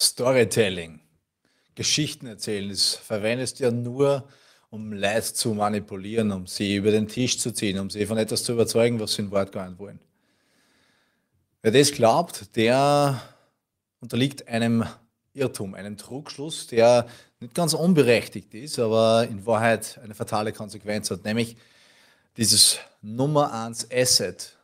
Storytelling, 0.00 1.00
Geschichten 1.74 2.26
erzählen, 2.26 2.68
das 2.68 2.94
verwendest 2.94 3.58
du 3.58 3.64
ja 3.64 3.70
nur, 3.70 4.28
um 4.70 4.92
Leute 4.92 5.32
zu 5.34 5.54
manipulieren, 5.54 6.32
um 6.32 6.46
sie 6.46 6.76
über 6.76 6.90
den 6.90 7.08
Tisch 7.08 7.38
zu 7.38 7.52
ziehen, 7.52 7.78
um 7.78 7.90
sie 7.90 8.06
von 8.06 8.18
etwas 8.18 8.42
zu 8.42 8.52
überzeugen, 8.52 8.98
was 9.00 9.14
sie 9.14 9.22
in 9.22 9.30
Wort 9.30 9.52
gar 9.52 9.68
nicht 9.68 9.78
wollen. 9.78 10.00
Wer 11.62 11.72
das 11.72 11.92
glaubt, 11.92 12.56
der 12.56 13.20
unterliegt 14.00 14.48
einem 14.48 14.84
Irrtum, 15.32 15.74
einem 15.74 15.96
Trugschluss, 15.96 16.66
der 16.66 17.06
nicht 17.40 17.54
ganz 17.54 17.74
unberechtigt 17.74 18.52
ist, 18.54 18.78
aber 18.78 19.26
in 19.28 19.46
Wahrheit 19.46 19.98
eine 20.02 20.14
fatale 20.14 20.52
Konsequenz 20.52 21.10
hat, 21.10 21.24
nämlich 21.24 21.56
dieses 22.36 22.78
Nummer 23.00 23.52
eins 23.52 23.88
Asset, 23.90 24.56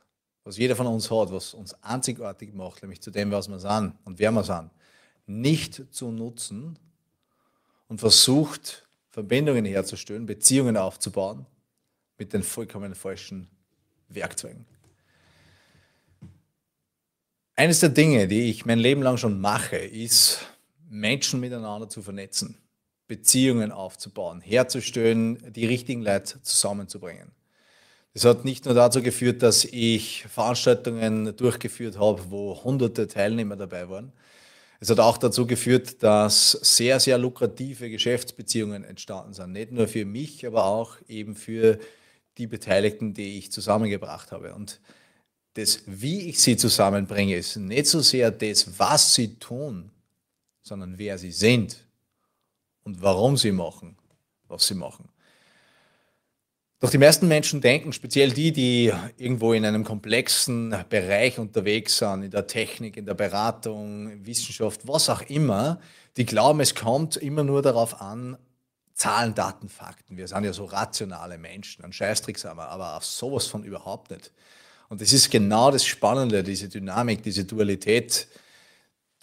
was 0.45 0.57
jeder 0.59 0.77
von 0.77 0.87
uns 0.87 1.11
hat, 1.11 1.33
was 1.33 1.55
uns 1.55 1.75
einzigartig 1.83 2.53
macht, 2.55 2.83
nämlich 2.83 3.01
zu 3.01 3.11
dem, 3.11 3.31
was 3.31 3.49
wir 3.49 3.59
sind 3.59 3.95
und 4.05 4.19
wer 4.19 4.33
wir 4.33 4.45
sind, 4.45 4.71
nicht 5.31 5.83
zu 5.95 6.11
nutzen 6.11 6.79
und 7.89 8.01
versucht, 8.01 8.87
Verbindungen 9.11 9.65
herzustellen, 9.65 10.27
Beziehungen 10.27 10.77
aufzubauen 10.77 11.47
mit 12.19 12.33
den 12.33 12.43
vollkommen 12.43 12.95
falschen 12.95 13.49
Werkzeugen. 14.09 14.67
Eines 17.57 17.81
der 17.81 17.91
Dinge, 17.91 18.27
die 18.27 18.51
ich 18.51 18.65
mein 18.65 18.79
Leben 18.79 19.03
lang 19.03 19.17
schon 19.19 19.41
mache, 19.41 19.77
ist, 19.77 20.47
Menschen 20.89 21.41
miteinander 21.41 21.89
zu 21.89 22.03
vernetzen, 22.03 22.57
Beziehungen 23.07 23.71
aufzubauen, 23.71 24.41
herzustellen, 24.41 25.53
die 25.53 25.67
richtigen 25.67 26.03
Leute 26.03 26.43
zusammenzubringen. 26.43 27.33
Das 28.15 28.25
hat 28.25 28.45
nicht 28.45 28.65
nur 28.65 28.75
dazu 28.75 29.03
geführt, 29.03 29.43
dass 29.43 29.65
ich 29.65 30.25
Veranstaltungen 30.29 31.37
durchgeführt 31.37 31.99
habe, 31.99 32.31
wo 32.31 32.65
hunderte 32.65 33.07
Teilnehmer 33.07 33.57
dabei 33.57 33.89
waren. 33.89 34.13
Es 34.83 34.89
hat 34.89 34.99
auch 34.99 35.19
dazu 35.19 35.47
geführt, 35.47 36.03
dass 36.03 36.53
sehr, 36.53 36.99
sehr 37.01 37.19
lukrative 37.19 37.91
Geschäftsbeziehungen 37.91 38.83
entstanden 38.83 39.35
sind. 39.35 39.53
Nicht 39.53 39.73
nur 39.73 39.87
für 39.87 40.07
mich, 40.07 40.47
aber 40.47 40.65
auch 40.65 40.97
eben 41.07 41.37
für 41.37 41.79
die 42.39 42.47
Beteiligten, 42.47 43.13
die 43.13 43.37
ich 43.37 43.53
zusammengebracht 43.53 44.33
habe. 44.33 44.55
Und 44.55 44.81
das, 45.55 45.83
wie 45.85 46.31
ich 46.31 46.41
sie 46.41 46.57
zusammenbringe, 46.57 47.37
ist 47.37 47.57
nicht 47.57 47.87
so 47.87 48.01
sehr 48.01 48.31
das, 48.31 48.79
was 48.79 49.15
sie 49.15 49.35
tun, 49.35 49.91
sondern 50.63 50.97
wer 50.97 51.19
sie 51.19 51.33
sind 51.33 51.85
und 52.83 53.03
warum 53.03 53.37
sie 53.37 53.53
machen, 53.53 53.99
was 54.49 54.67
sie 54.67 54.75
machen. 54.75 55.11
Doch 56.81 56.89
die 56.89 56.97
meisten 56.97 57.29
Menschen 57.29 57.61
denken, 57.61 57.93
speziell 57.93 58.31
die, 58.31 58.53
die 58.53 58.91
irgendwo 59.19 59.53
in 59.53 59.67
einem 59.67 59.85
komplexen 59.85 60.75
Bereich 60.89 61.39
unterwegs 61.39 61.99
sind, 61.99 62.23
in 62.23 62.31
der 62.31 62.47
Technik, 62.47 62.97
in 62.97 63.05
der 63.05 63.13
Beratung, 63.13 64.25
Wissenschaft, 64.25 64.89
was 64.89 65.11
auch 65.11 65.21
immer, 65.29 65.79
die 66.17 66.25
glauben, 66.25 66.61
es 66.61 66.75
kommt 66.75 67.19
immer 67.19 67.45
nur 67.45 67.61
darauf 67.61 68.01
an, 68.01 68.39
Zahlen, 68.95 69.35
Daten, 69.35 69.69
Fakten. 69.69 70.17
Wir 70.17 70.27
sind 70.27 70.43
ja 70.43 70.55
so 70.55 70.65
rationale 70.65 71.37
Menschen, 71.37 71.85
ein 71.85 71.93
Scheißtrick 71.93 72.39
sind 72.39 72.57
wir, 72.57 72.69
aber 72.71 72.97
auf 72.97 73.05
sowas 73.05 73.47
von 73.47 73.63
überhaupt 73.63 74.11
nicht. 74.11 74.33
Und 74.89 75.03
das 75.03 75.13
ist 75.13 75.31
genau 75.31 75.71
das 75.71 75.85
Spannende, 75.85 76.43
diese 76.43 76.71
Dynamik, 76.71 77.23
diese 77.23 77.45
Dualität, 77.45 78.27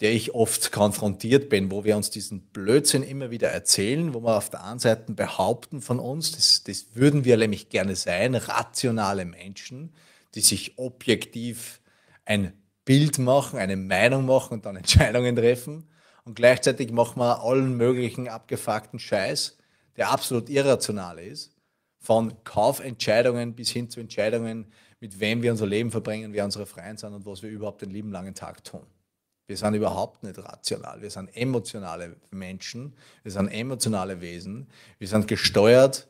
der 0.00 0.12
ich 0.12 0.34
oft 0.34 0.70
konfrontiert 0.70 1.48
bin, 1.48 1.70
wo 1.70 1.84
wir 1.84 1.96
uns 1.96 2.10
diesen 2.10 2.40
Blödsinn 2.48 3.02
immer 3.02 3.30
wieder 3.30 3.48
erzählen, 3.48 4.14
wo 4.14 4.20
wir 4.20 4.36
auf 4.36 4.48
der 4.48 4.64
einen 4.64 4.78
Seite 4.78 5.12
behaupten 5.12 5.82
von 5.82 5.98
uns, 5.98 6.32
das, 6.32 6.62
das 6.62 6.86
würden 6.94 7.24
wir 7.24 7.36
nämlich 7.36 7.68
gerne 7.68 7.96
sein, 7.96 8.34
rationale 8.36 9.24
Menschen, 9.24 9.92
die 10.34 10.40
sich 10.40 10.78
objektiv 10.78 11.80
ein 12.24 12.52
Bild 12.84 13.18
machen, 13.18 13.58
eine 13.58 13.76
Meinung 13.76 14.26
machen 14.26 14.54
und 14.54 14.66
dann 14.66 14.76
Entscheidungen 14.76 15.34
treffen. 15.34 15.88
Und 16.24 16.34
gleichzeitig 16.36 16.92
machen 16.92 17.20
wir 17.20 17.42
allen 17.42 17.76
möglichen 17.76 18.28
abgefuckten 18.28 18.98
Scheiß, 18.98 19.56
der 19.96 20.10
absolut 20.10 20.48
irrational 20.48 21.18
ist. 21.18 21.54
Von 21.98 22.44
Kaufentscheidungen 22.44 23.54
bis 23.54 23.70
hin 23.70 23.90
zu 23.90 23.98
Entscheidungen, 23.98 24.72
mit 25.00 25.18
wem 25.20 25.42
wir 25.42 25.50
unser 25.50 25.66
Leben 25.66 25.90
verbringen, 25.90 26.32
wer 26.32 26.44
unsere 26.44 26.66
Freunde 26.66 26.98
sind 26.98 27.14
und 27.14 27.26
was 27.26 27.42
wir 27.42 27.50
überhaupt 27.50 27.82
den 27.82 27.90
lieben 27.90 28.12
langen 28.12 28.34
Tag 28.34 28.62
tun. 28.62 28.86
Wir 29.48 29.56
sind 29.56 29.72
überhaupt 29.72 30.22
nicht 30.22 30.38
rational. 30.38 31.00
Wir 31.00 31.10
sind 31.10 31.34
emotionale 31.34 32.16
Menschen. 32.30 32.94
Wir 33.22 33.32
sind 33.32 33.48
emotionale 33.48 34.20
Wesen. 34.20 34.68
Wir 34.98 35.08
sind 35.08 35.26
gesteuert 35.26 36.06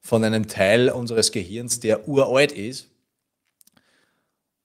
von 0.00 0.24
einem 0.24 0.48
Teil 0.48 0.90
unseres 0.90 1.30
Gehirns, 1.30 1.78
der 1.78 2.08
uralt 2.08 2.50
ist, 2.50 2.88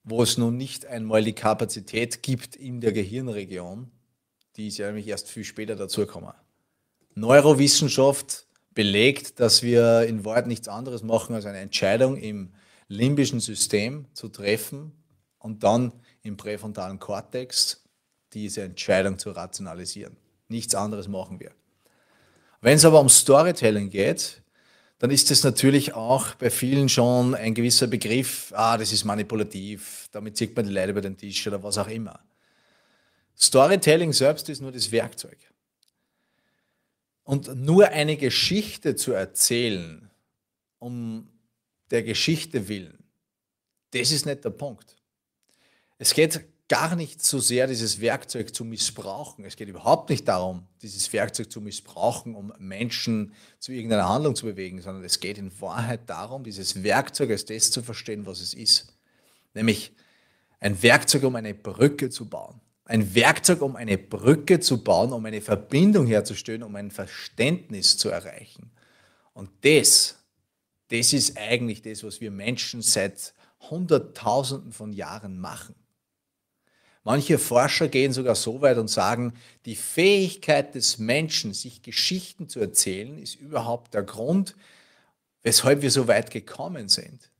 wo 0.02 0.24
es 0.24 0.38
nun 0.38 0.56
nicht 0.56 0.86
einmal 0.86 1.22
die 1.22 1.34
Kapazität 1.34 2.24
gibt 2.24 2.56
in 2.56 2.80
der 2.80 2.92
Gehirnregion. 2.92 3.92
Die 4.56 4.66
ist 4.66 4.78
ja 4.78 4.86
nämlich 4.86 5.06
erst 5.06 5.30
viel 5.30 5.44
später 5.44 5.76
dazugekommen. 5.76 6.32
Neurowissenschaft 7.14 8.48
belegt, 8.74 9.38
dass 9.38 9.62
wir 9.62 10.02
in 10.02 10.24
Wahrheit 10.24 10.48
nichts 10.48 10.66
anderes 10.66 11.04
machen, 11.04 11.36
als 11.36 11.46
eine 11.46 11.58
Entscheidung 11.58 12.16
im 12.16 12.52
limbischen 12.88 13.38
System 13.38 14.06
zu 14.14 14.28
treffen 14.28 14.90
und 15.38 15.62
dann 15.62 15.92
im 16.22 16.36
präfrontalen 16.36 16.98
Kortex 16.98 17.85
diese 18.36 18.62
Entscheidung 18.62 19.18
zu 19.18 19.30
rationalisieren. 19.30 20.16
Nichts 20.48 20.74
anderes 20.74 21.08
machen 21.08 21.40
wir. 21.40 21.52
Wenn 22.60 22.76
es 22.76 22.84
aber 22.84 23.00
um 23.00 23.08
Storytelling 23.08 23.88
geht, 23.90 24.42
dann 24.98 25.10
ist 25.10 25.30
es 25.30 25.42
natürlich 25.42 25.94
auch 25.94 26.34
bei 26.34 26.50
vielen 26.50 26.88
schon 26.88 27.34
ein 27.34 27.54
gewisser 27.54 27.86
Begriff, 27.86 28.52
ah, 28.54 28.76
das 28.76 28.92
ist 28.92 29.04
manipulativ, 29.04 30.08
damit 30.12 30.36
zieht 30.36 30.54
man 30.54 30.66
die 30.66 30.72
Leute 30.72 30.90
über 30.90 31.00
den 31.00 31.16
Tisch 31.16 31.46
oder 31.46 31.62
was 31.62 31.78
auch 31.78 31.88
immer. 31.88 32.20
Storytelling 33.38 34.12
selbst 34.12 34.48
ist 34.48 34.60
nur 34.60 34.72
das 34.72 34.90
Werkzeug. 34.92 35.38
Und 37.24 37.54
nur 37.56 37.88
eine 37.88 38.16
Geschichte 38.16 38.96
zu 38.96 39.12
erzählen, 39.12 40.10
um 40.78 41.28
der 41.90 42.02
Geschichte 42.02 42.68
willen, 42.68 42.98
das 43.92 44.12
ist 44.12 44.26
nicht 44.26 44.44
der 44.44 44.50
Punkt. 44.50 44.94
Es 45.98 46.12
geht 46.12 46.40
gar 46.68 46.96
nicht 46.96 47.22
so 47.22 47.38
sehr 47.38 47.66
dieses 47.66 48.00
Werkzeug 48.00 48.54
zu 48.54 48.64
missbrauchen. 48.64 49.44
Es 49.44 49.56
geht 49.56 49.68
überhaupt 49.68 50.10
nicht 50.10 50.26
darum, 50.26 50.66
dieses 50.82 51.12
Werkzeug 51.12 51.50
zu 51.50 51.60
missbrauchen, 51.60 52.34
um 52.34 52.52
Menschen 52.58 53.34
zu 53.60 53.72
irgendeiner 53.72 54.08
Handlung 54.08 54.34
zu 54.34 54.46
bewegen, 54.46 54.80
sondern 54.82 55.04
es 55.04 55.20
geht 55.20 55.38
in 55.38 55.60
Wahrheit 55.60 56.10
darum, 56.10 56.42
dieses 56.42 56.82
Werkzeug 56.82 57.30
als 57.30 57.44
das 57.44 57.70
zu 57.70 57.82
verstehen, 57.82 58.26
was 58.26 58.40
es 58.40 58.52
ist. 58.52 58.92
Nämlich 59.54 59.92
ein 60.58 60.82
Werkzeug, 60.82 61.22
um 61.22 61.36
eine 61.36 61.54
Brücke 61.54 62.10
zu 62.10 62.28
bauen. 62.28 62.60
Ein 62.84 63.14
Werkzeug, 63.14 63.62
um 63.62 63.76
eine 63.76 63.98
Brücke 63.98 64.60
zu 64.60 64.82
bauen, 64.82 65.12
um 65.12 65.24
eine 65.24 65.40
Verbindung 65.40 66.06
herzustellen, 66.06 66.62
um 66.62 66.74
ein 66.76 66.90
Verständnis 66.90 67.96
zu 67.96 68.08
erreichen. 68.08 68.70
Und 69.32 69.50
das, 69.62 70.16
das 70.88 71.12
ist 71.12 71.36
eigentlich 71.36 71.82
das, 71.82 72.02
was 72.02 72.20
wir 72.20 72.30
Menschen 72.30 72.82
seit 72.82 73.34
Hunderttausenden 73.70 74.72
von 74.72 74.92
Jahren 74.92 75.38
machen. 75.38 75.74
Manche 77.06 77.38
Forscher 77.38 77.86
gehen 77.86 78.12
sogar 78.12 78.34
so 78.34 78.60
weit 78.62 78.78
und 78.78 78.88
sagen, 78.88 79.32
die 79.64 79.76
Fähigkeit 79.76 80.74
des 80.74 80.98
Menschen, 80.98 81.54
sich 81.54 81.80
Geschichten 81.82 82.48
zu 82.48 82.58
erzählen, 82.58 83.16
ist 83.22 83.36
überhaupt 83.36 83.94
der 83.94 84.02
Grund, 84.02 84.56
weshalb 85.44 85.82
wir 85.82 85.92
so 85.92 86.08
weit 86.08 86.32
gekommen 86.32 86.88
sind. 86.88 87.30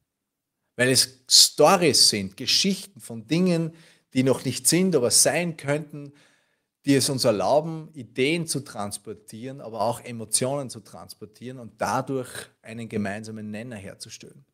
Weil 0.76 0.90
es 0.90 1.18
Stories 1.28 2.10
sind, 2.10 2.36
Geschichten 2.36 3.00
von 3.00 3.26
Dingen, 3.26 3.72
die 4.12 4.22
noch 4.22 4.44
nicht 4.44 4.68
sind, 4.68 4.94
aber 4.94 5.10
sein 5.10 5.56
könnten, 5.56 6.12
die 6.84 6.94
es 6.94 7.08
uns 7.08 7.24
erlauben, 7.24 7.88
Ideen 7.92 8.46
zu 8.46 8.60
transportieren, 8.60 9.60
aber 9.60 9.80
auch 9.80 9.98
Emotionen 9.98 10.70
zu 10.70 10.78
transportieren 10.78 11.58
und 11.58 11.72
dadurch 11.78 12.30
einen 12.62 12.88
gemeinsamen 12.88 13.50
Nenner 13.50 13.74
herzustellen. 13.74 14.44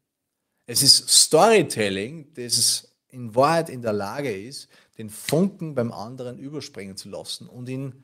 Es 0.64 0.82
ist 0.82 1.06
Storytelling, 1.06 2.32
das 2.32 2.91
in 3.12 3.34
Wahrheit 3.34 3.68
in 3.68 3.82
der 3.82 3.92
Lage 3.92 4.32
ist, 4.34 4.68
den 4.98 5.10
Funken 5.10 5.74
beim 5.74 5.92
anderen 5.92 6.38
überspringen 6.38 6.96
zu 6.96 7.08
lassen 7.08 7.46
und 7.46 7.68
ihn 7.68 8.02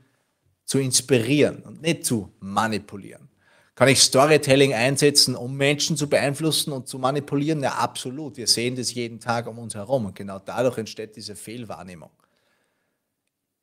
zu 0.64 0.78
inspirieren 0.78 1.62
und 1.62 1.82
nicht 1.82 2.05
zu 2.05 2.31
manipulieren. 2.40 3.28
Kann 3.75 3.88
ich 3.88 4.00
Storytelling 4.00 4.75
einsetzen, 4.75 5.34
um 5.34 5.56
Menschen 5.56 5.96
zu 5.96 6.08
beeinflussen 6.08 6.72
und 6.72 6.88
zu 6.88 6.99
manipulieren? 6.99 7.62
Ja, 7.62 7.75
absolut. 7.75 8.37
Wir 8.37 8.46
sehen 8.46 8.76
das 8.76 8.93
jeden 8.93 9.19
Tag 9.19 9.46
um 9.46 9.58
uns 9.58 9.75
herum 9.75 10.06
und 10.06 10.14
genau 10.14 10.38
dadurch 10.40 10.78
entsteht 10.78 11.16
diese 11.16 11.37
Fehlwahrnehmung. 11.37 12.11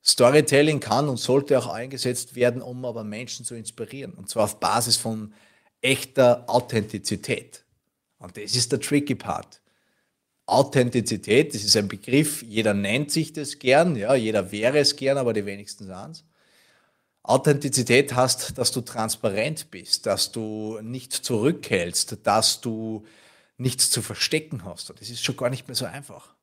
Storytelling 0.03 0.79
kann 0.79 1.09
und 1.09 1.17
sollte 1.17 1.59
auch 1.59 1.67
eingesetzt 1.67 2.35
werden, 2.35 2.61
um 2.61 2.85
aber 2.85 3.03
Menschen 3.03 3.45
zu 3.45 3.55
inspirieren. 3.55 4.13
Und 4.13 4.29
zwar 4.29 4.45
auf 4.45 4.59
Basis 4.59 4.97
von 4.97 5.33
echter 5.81 6.45
Authentizität. 6.47 7.65
Und 8.17 8.37
das 8.37 8.55
ist 8.55 8.71
der 8.71 8.79
tricky 8.79 9.15
Part. 9.15 9.61
Authentizität, 10.47 11.55
das 11.55 11.63
ist 11.63 11.75
ein 11.75 11.87
Begriff, 11.87 12.43
jeder 12.43 12.73
nennt 12.73 13.11
sich 13.11 13.33
das 13.33 13.57
gern, 13.57 13.95
ja, 13.95 14.13
jeder 14.13 14.51
wäre 14.51 14.77
es 14.79 14.95
gern, 14.95 15.17
aber 15.17 15.33
die 15.33 15.45
wenigsten 15.45 15.87
sagen 15.87 16.11
es. 16.11 16.23
Authentizität 17.23 18.13
heißt, 18.13 18.55
dass 18.57 18.71
du 18.71 18.81
transparent 18.81 19.71
bist, 19.71 20.05
dass 20.05 20.31
du 20.31 20.79
nicht 20.83 21.11
zurückhältst, 21.11 22.19
dass 22.21 22.61
du 22.61 23.03
nichts 23.57 23.89
zu 23.89 24.03
verstecken 24.03 24.63
hast. 24.63 24.91
Das 24.91 25.09
ist 25.09 25.23
schon 25.23 25.35
gar 25.37 25.49
nicht 25.49 25.67
mehr 25.67 25.75
so 25.75 25.85
einfach. 25.85 26.35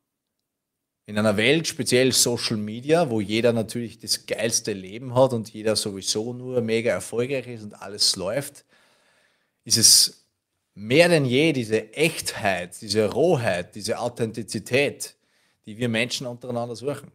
In 1.06 1.18
einer 1.18 1.36
Welt, 1.36 1.68
speziell 1.68 2.12
Social 2.12 2.56
Media, 2.56 3.10
wo 3.10 3.20
jeder 3.20 3.52
natürlich 3.52 3.98
das 3.98 4.26
geilste 4.26 4.72
Leben 4.72 5.14
hat 5.14 5.32
und 5.32 5.52
jeder 5.52 5.76
sowieso 5.76 6.32
nur 6.32 6.60
mega 6.62 6.90
erfolgreich 6.90 7.46
ist 7.46 7.62
und 7.62 7.74
alles 7.80 8.16
läuft, 8.16 8.64
ist 9.64 9.78
es 9.78 10.21
mehr 10.74 11.08
denn 11.08 11.24
je 11.24 11.52
diese 11.52 11.92
Echtheit, 11.92 12.80
diese 12.80 13.10
Rohheit, 13.10 13.74
diese 13.74 13.98
Authentizität, 13.98 15.16
die 15.66 15.76
wir 15.78 15.88
Menschen 15.88 16.26
untereinander 16.26 16.76
suchen. 16.76 17.12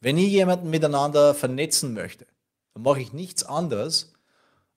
Wenn 0.00 0.18
ich 0.18 0.28
jemanden 0.28 0.70
miteinander 0.70 1.34
vernetzen 1.34 1.94
möchte, 1.94 2.26
dann 2.74 2.82
mache 2.82 3.00
ich 3.00 3.12
nichts 3.12 3.42
anderes, 3.44 4.12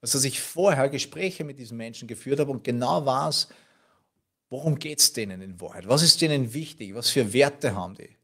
als 0.00 0.12
dass 0.12 0.24
ich 0.24 0.40
vorher 0.40 0.88
Gespräche 0.88 1.44
mit 1.44 1.58
diesen 1.58 1.76
Menschen 1.76 2.08
geführt 2.08 2.40
habe 2.40 2.50
und 2.50 2.64
genau 2.64 3.04
weiß, 3.04 3.48
worum 4.48 4.78
geht 4.78 5.00
es 5.00 5.12
denen 5.12 5.42
in 5.42 5.60
Wahrheit? 5.60 5.86
Was 5.86 6.02
ist 6.02 6.20
denen 6.22 6.54
wichtig? 6.54 6.94
Was 6.94 7.10
für 7.10 7.32
Werte 7.32 7.74
haben 7.74 7.94
die? 7.94 8.16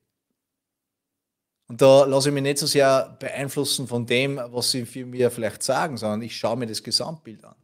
Und 1.69 1.83
da 1.83 2.05
lasse 2.05 2.29
ich 2.29 2.35
mich 2.35 2.45
nicht 2.45 2.59
so 2.59 2.67
sehr 2.67 3.17
beeinflussen 3.19 3.89
von 3.89 4.07
dem, 4.07 4.37
was 4.37 4.71
sie 4.71 4.85
mir 5.05 5.31
vielleicht 5.31 5.63
sagen, 5.63 5.97
sondern 5.97 6.23
ich 6.23 6.37
schaue 6.37 6.57
mir 6.57 6.67
das 6.67 6.83
Gesamtbild 6.83 7.45
an. 7.45 7.57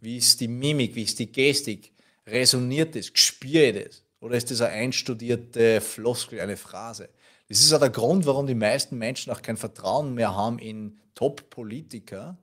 Wie 0.00 0.16
ist 0.16 0.40
die 0.40 0.48
Mimik, 0.48 0.94
wie 0.94 1.02
ist 1.02 1.18
die 1.18 1.30
Gestik? 1.30 1.92
Resoniert 2.26 2.96
es? 2.96 3.10
Spüre 3.14 3.66
ich 3.66 3.84
das? 3.84 4.02
Oder 4.20 4.36
ist 4.36 4.50
das 4.50 4.60
eine 4.60 4.74
einstudierte 4.74 5.80
Floskel, 5.80 6.40
eine 6.40 6.56
Phrase? 6.56 7.08
Das 7.48 7.60
ist 7.60 7.72
auch 7.72 7.80
der 7.80 7.90
Grund, 7.90 8.26
warum 8.26 8.46
die 8.46 8.54
meisten 8.54 8.96
Menschen 8.96 9.32
auch 9.32 9.42
kein 9.42 9.56
Vertrauen 9.56 10.14
mehr 10.14 10.34
haben 10.34 10.58
in 10.58 10.98
Top-Politiker 11.14 12.38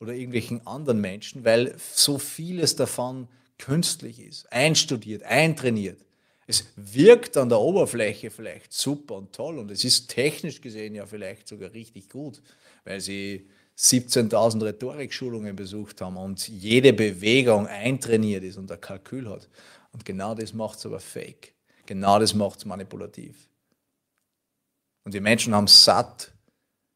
oder 0.00 0.14
irgendwelchen 0.14 0.66
anderen 0.66 1.00
Menschen, 1.00 1.44
weil 1.44 1.74
so 1.78 2.18
vieles 2.18 2.76
davon 2.76 3.28
künstlich 3.58 4.18
ist, 4.20 4.50
einstudiert, 4.52 5.22
eintrainiert. 5.22 6.00
Es 6.46 6.64
wirkt 6.74 7.36
an 7.36 7.48
der 7.48 7.60
Oberfläche 7.60 8.30
vielleicht 8.30 8.72
super 8.72 9.14
und 9.14 9.32
toll 9.32 9.58
und 9.58 9.70
es 9.70 9.84
ist 9.84 10.08
technisch 10.08 10.60
gesehen 10.60 10.94
ja 10.94 11.06
vielleicht 11.06 11.46
sogar 11.46 11.72
richtig 11.72 12.08
gut, 12.08 12.42
weil 12.84 13.00
sie 13.00 13.48
17.000 13.80 14.62
Rhetorikschulungen 14.62 15.56
besucht 15.56 16.02
haben 16.02 16.18
und 16.18 16.46
jede 16.48 16.92
Bewegung 16.92 17.66
eintrainiert 17.66 18.44
ist 18.44 18.58
und 18.58 18.70
ein 18.70 18.80
Kalkül 18.80 19.26
hat. 19.30 19.48
Und 19.92 20.04
genau 20.04 20.34
das 20.34 20.52
macht 20.52 20.78
es 20.78 20.86
aber 20.86 21.00
fake. 21.00 21.54
Genau 21.86 22.18
das 22.18 22.34
macht 22.34 22.58
es 22.58 22.64
manipulativ. 22.66 23.48
Und 25.04 25.14
die 25.14 25.20
Menschen 25.20 25.54
haben 25.54 25.66
satt, 25.66 26.30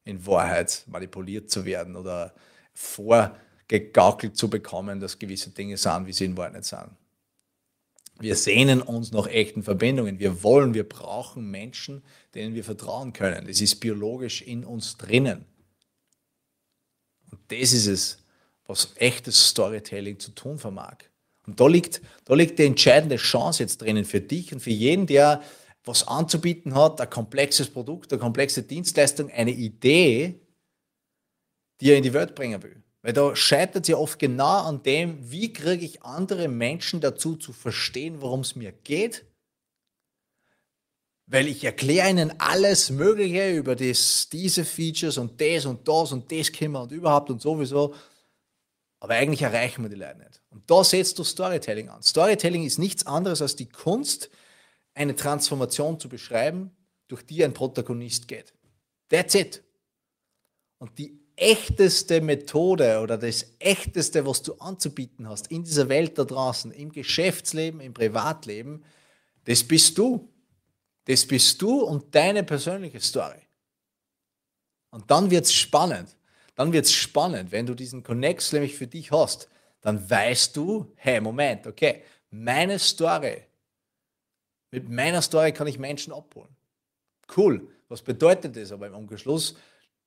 in 0.04 0.26
Wahrheit 0.26 0.84
manipuliert 0.86 1.50
zu 1.50 1.64
werden 1.64 1.96
oder 1.96 2.34
vorgegaukelt 2.74 4.36
zu 4.36 4.50
bekommen, 4.50 5.00
dass 5.00 5.18
gewisse 5.18 5.50
Dinge 5.50 5.78
sind, 5.78 6.06
wie 6.06 6.12
sie 6.12 6.26
in 6.26 6.36
Wahrheit 6.36 6.52
nicht 6.52 6.66
sind. 6.66 6.90
Wir 8.20 8.36
sehnen 8.36 8.82
uns 8.82 9.10
nach 9.10 9.26
echten 9.26 9.62
Verbindungen. 9.62 10.18
Wir 10.18 10.42
wollen, 10.42 10.74
wir 10.74 10.86
brauchen 10.86 11.50
Menschen, 11.50 12.04
denen 12.34 12.54
wir 12.54 12.62
vertrauen 12.62 13.14
können. 13.14 13.46
Das 13.46 13.62
ist 13.62 13.76
biologisch 13.76 14.42
in 14.42 14.64
uns 14.64 14.98
drinnen. 14.98 15.46
Und 17.34 17.40
das 17.48 17.72
ist 17.72 17.86
es, 17.86 18.18
was 18.64 18.92
echtes 18.94 19.48
Storytelling 19.48 20.20
zu 20.20 20.30
tun 20.30 20.56
vermag. 20.56 20.98
Und 21.46 21.58
da 21.58 21.66
liegt, 21.66 22.00
da 22.24 22.34
liegt 22.34 22.60
die 22.60 22.64
entscheidende 22.64 23.16
Chance 23.16 23.64
jetzt 23.64 23.82
drinnen 23.82 24.04
für 24.04 24.20
dich 24.20 24.52
und 24.52 24.60
für 24.60 24.70
jeden, 24.70 25.06
der 25.06 25.42
was 25.84 26.06
anzubieten 26.06 26.76
hat, 26.76 27.00
ein 27.00 27.10
komplexes 27.10 27.68
Produkt, 27.68 28.12
eine 28.12 28.20
komplexe 28.20 28.62
Dienstleistung, 28.62 29.30
eine 29.30 29.50
Idee, 29.50 30.40
die 31.80 31.90
er 31.90 31.96
in 31.96 32.04
die 32.04 32.14
Welt 32.14 32.36
bringen 32.36 32.62
will. 32.62 32.82
Weil 33.02 33.12
da 33.12 33.34
scheitert 33.34 33.82
es 33.82 33.88
ja 33.88 33.96
oft 33.96 34.18
genau 34.18 34.62
an 34.62 34.82
dem, 34.84 35.18
wie 35.28 35.52
kriege 35.52 35.84
ich 35.84 36.02
andere 36.02 36.46
Menschen 36.46 37.00
dazu 37.00 37.34
zu 37.34 37.52
verstehen, 37.52 38.22
worum 38.22 38.40
es 38.40 38.54
mir 38.54 38.70
geht. 38.70 39.26
Weil 41.26 41.48
ich 41.48 41.64
erkläre 41.64 42.10
ihnen 42.10 42.38
alles 42.38 42.90
Mögliche 42.90 43.56
über 43.56 43.76
das, 43.76 44.28
diese 44.30 44.64
Features 44.64 45.16
und 45.16 45.40
das 45.40 45.64
und 45.64 45.88
das 45.88 46.12
und 46.12 46.30
das 46.30 46.52
können 46.52 46.76
und 46.76 46.92
überhaupt 46.92 47.30
und 47.30 47.40
sowieso. 47.40 47.94
Aber 49.00 49.14
eigentlich 49.14 49.42
erreichen 49.42 49.82
wir 49.82 49.88
die 49.88 49.96
Leute 49.96 50.18
nicht. 50.18 50.42
Und 50.50 50.70
da 50.70 50.84
setzt 50.84 51.18
du 51.18 51.24
Storytelling 51.24 51.88
an. 51.88 52.02
Storytelling 52.02 52.64
ist 52.64 52.78
nichts 52.78 53.06
anderes 53.06 53.42
als 53.42 53.56
die 53.56 53.68
Kunst, 53.68 54.30
eine 54.94 55.14
Transformation 55.14 55.98
zu 55.98 56.08
beschreiben, 56.08 56.70
durch 57.08 57.22
die 57.26 57.44
ein 57.44 57.52
Protagonist 57.52 58.28
geht. 58.28 58.54
That's 59.08 59.34
it. 59.34 59.62
Und 60.78 60.98
die 60.98 61.20
echteste 61.36 62.20
Methode 62.20 63.00
oder 63.00 63.18
das 63.18 63.46
echteste, 63.58 64.26
was 64.26 64.42
du 64.42 64.54
anzubieten 64.54 65.28
hast 65.28 65.48
in 65.48 65.64
dieser 65.64 65.88
Welt 65.88 66.18
da 66.18 66.24
draußen, 66.24 66.70
im 66.72 66.92
Geschäftsleben, 66.92 67.80
im 67.80 67.92
Privatleben, 67.92 68.84
das 69.44 69.64
bist 69.64 69.98
du. 69.98 70.28
Das 71.04 71.26
bist 71.26 71.60
du 71.60 71.82
und 71.82 72.14
deine 72.14 72.44
persönliche 72.44 73.00
Story. 73.00 73.40
Und 74.90 75.10
dann 75.10 75.30
wird 75.30 75.44
es 75.44 75.52
spannend. 75.52 76.16
Dann 76.54 76.72
wird 76.72 76.86
es 76.86 76.92
spannend, 76.92 77.52
wenn 77.52 77.66
du 77.66 77.74
diesen 77.74 78.02
Connex 78.02 78.52
nämlich 78.52 78.76
für 78.76 78.86
dich 78.86 79.10
hast. 79.10 79.48
Dann 79.80 80.08
weißt 80.08 80.56
du, 80.56 80.92
hey, 80.96 81.20
Moment, 81.20 81.66
okay, 81.66 82.02
meine 82.30 82.78
Story 82.78 83.42
mit 84.74 84.88
meiner 84.88 85.22
Story 85.22 85.52
kann 85.52 85.68
ich 85.68 85.78
Menschen 85.78 86.12
abholen. 86.12 86.48
Cool. 87.36 87.68
Was 87.88 88.02
bedeutet 88.02 88.56
das 88.56 88.72
aber 88.72 88.88
im 88.88 88.94
Umgeschluss? 88.94 89.54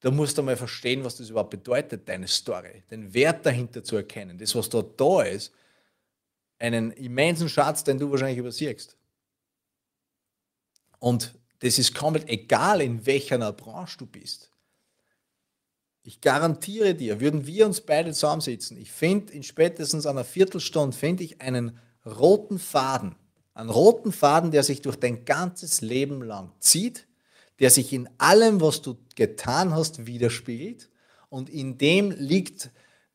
Da 0.01 0.11
musst 0.11 0.37
du 0.37 0.43
mal 0.43 0.57
verstehen, 0.57 1.05
was 1.05 1.15
das 1.15 1.29
überhaupt 1.29 1.51
bedeutet, 1.51 2.07
deine 2.09 2.27
Story, 2.27 2.83
den 2.91 3.13
Wert 3.13 3.45
dahinter 3.45 3.81
zu 3.81 3.95
erkennen, 3.95 4.37
das, 4.37 4.53
was 4.55 4.67
dort 4.67 4.99
da 4.99 5.21
ist, 5.21 5.53
einen 6.59 6.91
immensen 6.91 7.47
Schatz, 7.47 7.85
den 7.85 7.97
du 7.97 8.11
wahrscheinlich 8.11 8.39
übersiehst. 8.39 8.97
Und 10.99 11.33
das 11.59 11.79
ist 11.79 11.95
komplett 11.95 12.29
egal, 12.29 12.81
in 12.81 13.05
welcher 13.05 13.51
Branche 13.51 13.97
du 13.97 14.05
bist. 14.05 14.51
Ich 16.03 16.21
garantiere 16.21 16.95
dir, 16.95 17.19
würden 17.19 17.45
wir 17.45 17.65
uns 17.65 17.81
beide 17.81 18.13
zusammensitzen, 18.13 18.77
ich 18.77 18.91
finde 18.91 19.33
in 19.33 19.43
spätestens 19.43 20.05
einer 20.05 20.23
Viertelstunde 20.23 20.95
finde 20.95 21.23
ich 21.23 21.41
einen 21.41 21.77
roten 22.05 22.59
Faden 22.59 23.15
einen 23.57 23.71
roten 23.71 24.11
Faden, 24.11 24.51
der 24.51 24.61
sich 24.61 24.81
durch 24.83 24.97
dein 24.97 25.25
ganzes 25.25 25.81
Leben 25.81 26.21
lang 26.21 26.51
zieht, 26.59 27.07
der 27.59 27.71
sich 27.71 27.91
in 27.91 28.07
allem, 28.19 28.61
was 28.61 28.83
du 28.83 28.97
getan 29.15 29.73
hast, 29.73 30.05
widerspiegelt. 30.05 30.89
Und 31.29 31.49
in 31.49 31.77
dem 31.77 32.11
liegt 32.11 32.69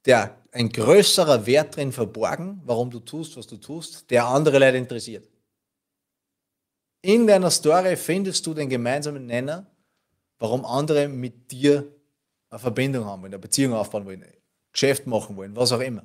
der, 0.04 0.36
ein 0.50 0.68
größerer 0.68 1.46
Wert 1.46 1.76
drin 1.76 1.92
verborgen, 1.92 2.60
warum 2.64 2.90
du 2.90 2.98
tust, 2.98 3.36
was 3.36 3.46
du 3.46 3.56
tust, 3.56 4.10
der 4.10 4.26
andere 4.26 4.58
Leute 4.58 4.78
interessiert. 4.78 5.28
In 7.02 7.26
deiner 7.26 7.50
Story 7.50 7.96
findest 7.96 8.46
du 8.46 8.54
den 8.54 8.68
gemeinsamen 8.68 9.26
Nenner, 9.26 9.66
warum 10.38 10.64
andere 10.64 11.08
mit 11.08 11.50
dir 11.50 11.92
eine 12.48 12.60
Verbindung 12.60 13.04
haben 13.04 13.22
wollen, 13.22 13.32
eine 13.32 13.40
Beziehung 13.40 13.74
aufbauen 13.74 14.06
wollen, 14.06 14.24
Geschäft 14.72 15.06
machen 15.06 15.36
wollen, 15.36 15.56
was 15.56 15.72
auch 15.72 15.80
immer. 15.80 16.04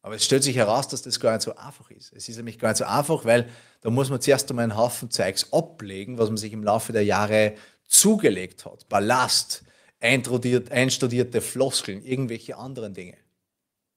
Aber 0.00 0.14
es 0.14 0.24
stellt 0.24 0.44
sich 0.44 0.56
heraus, 0.56 0.86
dass 0.86 1.02
das 1.02 1.18
gar 1.18 1.32
nicht 1.32 1.42
so 1.42 1.56
einfach 1.56 1.90
ist. 1.90 2.12
Es 2.12 2.28
ist 2.28 2.36
nämlich 2.36 2.58
gar 2.58 2.68
nicht 2.68 2.78
so 2.78 2.84
einfach, 2.84 3.24
weil 3.24 3.48
da 3.80 3.90
muss 3.90 4.10
man 4.10 4.20
zuerst 4.20 4.48
einmal 4.50 4.64
einen 4.64 4.76
Haufen 4.76 5.10
Zeugs 5.10 5.52
ablegen, 5.52 6.18
was 6.18 6.28
man 6.28 6.36
sich 6.36 6.52
im 6.52 6.62
Laufe 6.62 6.92
der 6.92 7.04
Jahre 7.04 7.54
zugelegt 7.86 8.64
hat. 8.66 8.88
Ballast, 8.88 9.64
einstudierte 10.00 11.40
Floskeln, 11.40 12.04
irgendwelche 12.04 12.56
anderen 12.58 12.92
Dinge. 12.92 13.16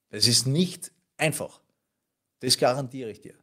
Das 0.10 0.28
ist 0.28 0.48
nicht 0.48 0.92
einfach. 1.18 1.60
Das 2.40 2.58
garantiere 2.58 3.12
ich 3.12 3.20
dir. 3.20 3.36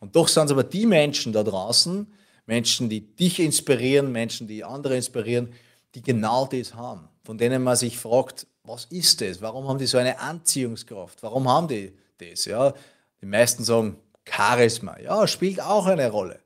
Und 0.00 0.16
doch 0.16 0.28
sind 0.28 0.46
es 0.46 0.52
aber 0.52 0.64
die 0.64 0.86
Menschen 0.86 1.32
da 1.32 1.44
draußen, 1.44 2.06
Menschen, 2.46 2.88
die 2.88 3.00
dich 3.00 3.38
inspirieren, 3.38 4.10
Menschen, 4.10 4.48
die 4.48 4.64
andere 4.64 4.96
inspirieren, 4.96 5.52
die 5.94 6.02
genau 6.02 6.46
das 6.46 6.74
haben, 6.74 7.08
von 7.22 7.38
denen 7.38 7.62
man 7.62 7.76
sich 7.76 7.98
fragt, 7.98 8.46
was 8.64 8.86
ist 8.86 9.20
das? 9.20 9.40
Warum 9.40 9.68
haben 9.68 9.78
die 9.78 9.86
so 9.86 9.98
eine 9.98 10.18
Anziehungskraft? 10.18 11.22
Warum 11.22 11.48
haben 11.48 11.68
die 11.68 11.92
das? 12.18 12.44
Ja, 12.44 12.74
die 13.20 13.26
meisten 13.26 13.64
sagen 13.64 13.96
Charisma. 14.24 14.98
Ja, 14.98 15.26
spielt 15.26 15.60
auch 15.60 15.86
eine 15.86 16.10
Rolle. 16.10 16.40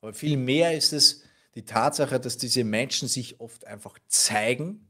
Aber 0.00 0.14
viel 0.14 0.36
mehr 0.36 0.76
ist 0.76 0.92
es 0.92 1.22
die 1.54 1.64
Tatsache, 1.64 2.20
dass 2.20 2.36
diese 2.36 2.64
Menschen 2.64 3.08
sich 3.08 3.40
oft 3.40 3.66
einfach 3.66 3.98
zeigen, 4.06 4.86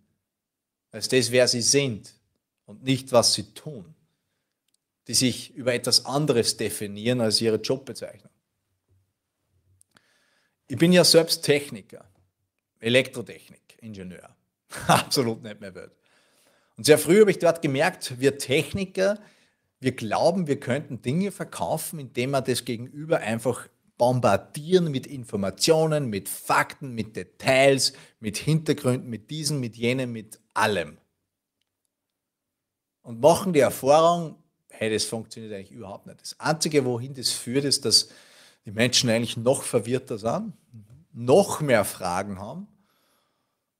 als 0.90 1.09
das, 1.09 1.31
wer 1.31 1.49
sie 1.49 1.62
sind 1.62 2.14
und 2.67 2.83
nicht, 2.85 3.12
was 3.12 3.35
sie 3.35 3.55
tun. 3.55 3.95
Die 5.09 5.15
sich 5.15 5.55
über 5.55 5.75
etwas 5.75 6.07
anderes 6.07 6.57
definieren 6.57 7.21
als 7.21 7.41
ihre 7.41 7.57
Jobbezeichnung. 7.57 8.31
Ich 10.69 10.77
bin 10.77 10.93
ja 10.93 11.03
selbst 11.03 11.43
Techniker, 11.43 12.05
Elektrotechnik, 12.79 13.79
Ingenieur. 13.81 14.37
Absolut 14.87 15.43
nicht 15.43 15.61
mehr 15.61 15.75
Welt. 15.75 15.93
Und 16.77 16.85
sehr 16.85 16.99
früh 16.99 17.21
habe 17.21 17.31
ich 17.31 17.38
dort 17.38 17.62
gemerkt, 17.62 18.21
wir 18.21 18.38
Techniker, 18.38 19.19
wir 19.81 19.93
glauben, 19.93 20.47
wir 20.47 20.61
könnten 20.61 21.03
Dinge 21.03 21.33
verkaufen, 21.33 21.99
indem 21.99 22.31
wir 22.31 22.43
das 22.43 22.65
Gegenüber 22.65 23.19
einfach 23.19 23.69
bombardieren 23.97 24.91
mit 24.91 25.07
Informationen, 25.07 26.09
mit 26.09 26.29
Fakten, 26.29 26.95
mit 26.95 27.17
Details, 27.17 27.93
mit 28.21 28.37
Hintergründen, 28.37 29.11
mit 29.11 29.31
diesem, 29.31 29.59
mit 29.59 29.77
jenem, 29.77 30.12
mit 30.12 30.38
allem. 30.55 30.99
Und 33.03 33.21
machen 33.21 33.53
die 33.53 33.61
Erfahrung, 33.61 34.37
hey, 34.78 34.92
das 34.92 35.04
funktioniert 35.04 35.52
eigentlich 35.52 35.73
überhaupt 35.73 36.06
nicht. 36.06 36.20
Das 36.20 36.38
Einzige, 36.38 36.85
wohin 36.85 37.12
das 37.12 37.30
führt, 37.30 37.64
ist, 37.64 37.85
dass 37.85 38.11
die 38.64 38.70
Menschen 38.70 39.11
eigentlich 39.11 39.37
noch 39.37 39.62
verwirrter 39.62 40.18
sind, 40.18 40.52
noch 41.12 41.61
mehr 41.61 41.85
Fragen 41.85 42.38
haben 42.38 42.68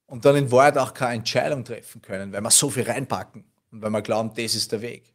und 0.07 0.25
dann 0.25 0.35
in 0.35 0.51
Wahrheit 0.51 0.77
auch 0.77 0.93
keine 0.93 1.15
Entscheidung 1.15 1.65
treffen 1.65 2.03
können, 2.03 2.33
weil 2.33 2.41
wir 2.41 2.51
so 2.51 2.69
viel 2.69 2.83
reinpacken 2.83 3.45
und 3.71 3.81
weil 3.81 3.91
wir 3.91 4.03
glauben, 4.03 4.33
das 4.35 4.57
ist 4.57 4.73
der 4.73 4.83
Weg. 4.83 5.15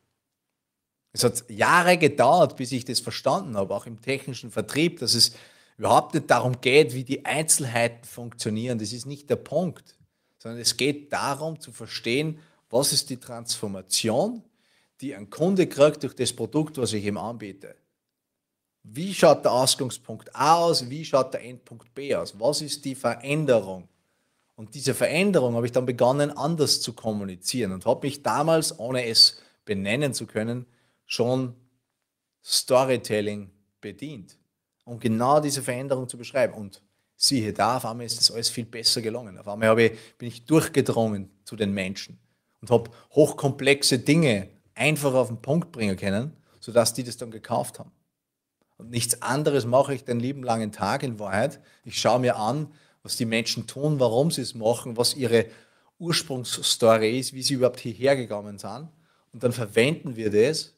Es 1.11 1.25
hat 1.25 1.49
Jahre 1.49 1.97
gedauert, 1.97 2.55
bis 2.55 2.71
ich 2.71 2.85
das 2.85 3.01
verstanden 3.01 3.57
habe, 3.57 3.75
auch 3.75 3.85
im 3.85 4.01
technischen 4.01 4.51
Vertrieb, 4.51 4.99
dass 4.99 5.13
es 5.13 5.33
überhaupt 5.77 6.13
nicht 6.13 6.31
darum 6.31 6.61
geht, 6.61 6.93
wie 6.93 7.03
die 7.03 7.25
Einzelheiten 7.25 8.05
funktionieren. 8.05 8.79
Das 8.79 8.93
ist 8.93 9.05
nicht 9.05 9.29
der 9.29 9.35
Punkt, 9.35 9.97
sondern 10.37 10.61
es 10.61 10.77
geht 10.77 11.11
darum 11.11 11.59
zu 11.59 11.73
verstehen, 11.73 12.39
was 12.69 12.93
ist 12.93 13.09
die 13.09 13.17
Transformation, 13.17 14.43
die 15.03 15.13
ein 15.13 15.29
Kunde 15.29 15.67
kriegt 15.67 16.01
durch 16.03 16.15
das 16.15 16.31
Produkt, 16.31 16.77
was 16.77 16.93
ich 16.93 17.03
ihm 17.03 17.17
anbiete. 17.17 17.75
Wie 18.83 19.13
schaut 19.13 19.43
der 19.43 19.51
Ausgangspunkt 19.51 20.33
A 20.33 20.55
aus? 20.55 20.89
Wie 20.89 21.03
schaut 21.03 21.33
der 21.33 21.43
Endpunkt 21.43 21.93
B 21.93 22.15
aus? 22.15 22.39
Was 22.39 22.61
ist 22.61 22.83
die 22.85 22.95
Veränderung? 22.95 23.89
Und 24.55 24.73
diese 24.75 24.93
Veränderung 24.93 25.55
habe 25.55 25.65
ich 25.65 25.71
dann 25.73 25.85
begonnen, 25.85 26.31
anders 26.31 26.81
zu 26.81 26.93
kommunizieren 26.93 27.73
und 27.73 27.85
habe 27.85 28.07
mich 28.07 28.23
damals, 28.23 28.79
ohne 28.79 29.05
es 29.05 29.41
benennen 29.65 30.13
zu 30.13 30.25
können, 30.25 30.65
schon 31.05 31.53
Storytelling 32.43 33.51
bedient, 33.81 34.37
um 34.85 34.99
genau 34.99 35.41
diese 35.41 35.61
Veränderung 35.61 36.07
zu 36.07 36.17
beschreiben. 36.17 36.53
Und 36.53 36.81
siehe 37.15 37.51
da, 37.51 37.77
auf 37.77 37.85
einmal 37.85 38.05
ist 38.05 38.19
das 38.19 38.31
alles 38.31 38.49
viel 38.49 38.65
besser 38.65 39.01
gelungen. 39.01 39.37
Auf 39.37 39.47
einmal 39.49 39.77
ich, 39.79 40.17
bin 40.17 40.29
ich 40.29 40.45
durchgedrungen 40.45 41.29
zu 41.43 41.57
den 41.57 41.73
Menschen 41.73 42.19
und 42.61 42.71
habe 42.71 42.91
hochkomplexe 43.11 43.99
Dinge 43.99 44.49
einfach 44.75 45.13
auf 45.13 45.27
den 45.27 45.41
Punkt 45.41 45.71
bringen 45.71 45.97
können, 45.97 46.33
sodass 46.59 46.93
die 46.93 47.03
das 47.03 47.17
dann 47.17 47.31
gekauft 47.31 47.79
haben. 47.79 47.91
Und 48.77 48.89
nichts 48.89 49.21
anderes 49.21 49.65
mache 49.65 49.93
ich 49.93 50.03
den 50.03 50.19
lieben 50.19 50.43
langen 50.43 50.71
Tag 50.71 51.03
in 51.03 51.19
Wahrheit. 51.19 51.59
Ich 51.83 51.99
schaue 51.99 52.19
mir 52.19 52.35
an, 52.37 52.67
was 53.03 53.17
die 53.17 53.25
Menschen 53.25 53.67
tun, 53.67 53.99
warum 53.99 54.31
sie 54.31 54.41
es 54.41 54.55
machen, 54.55 54.97
was 54.97 55.15
ihre 55.15 55.45
Ursprungsstory 55.99 57.19
ist, 57.19 57.33
wie 57.33 57.43
sie 57.43 57.55
überhaupt 57.55 57.79
hierher 57.79 58.15
gegangen 58.15 58.57
sind. 58.57 58.89
Und 59.31 59.43
dann 59.43 59.51
verwenden 59.51 60.15
wir 60.15 60.31
das 60.31 60.73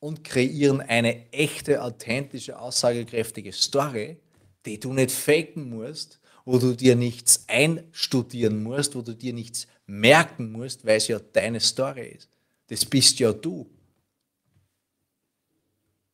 und 0.00 0.24
kreieren 0.24 0.80
eine 0.80 1.32
echte, 1.32 1.82
authentische, 1.82 2.58
aussagekräftige 2.58 3.52
Story, 3.52 4.18
die 4.66 4.80
du 4.80 4.92
nicht 4.92 5.10
faken 5.10 5.70
musst, 5.70 6.20
wo 6.44 6.58
du 6.58 6.74
dir 6.74 6.96
nichts 6.96 7.44
einstudieren 7.48 8.62
musst, 8.62 8.96
wo 8.96 9.02
du 9.02 9.14
dir 9.14 9.32
nichts 9.32 9.66
merken 9.86 10.52
musst, 10.52 10.84
weil 10.84 10.96
es 10.96 11.08
ja 11.08 11.18
deine 11.18 11.60
Story 11.60 12.16
ist. 12.18 12.31
Das 12.72 12.86
bist 12.86 13.18
ja 13.18 13.34
du. 13.34 13.68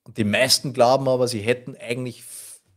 Und 0.02 0.18
die 0.18 0.24
meisten 0.24 0.72
glauben 0.72 1.06
aber, 1.06 1.28
sie 1.28 1.38
hätten 1.38 1.76
eigentlich 1.76 2.24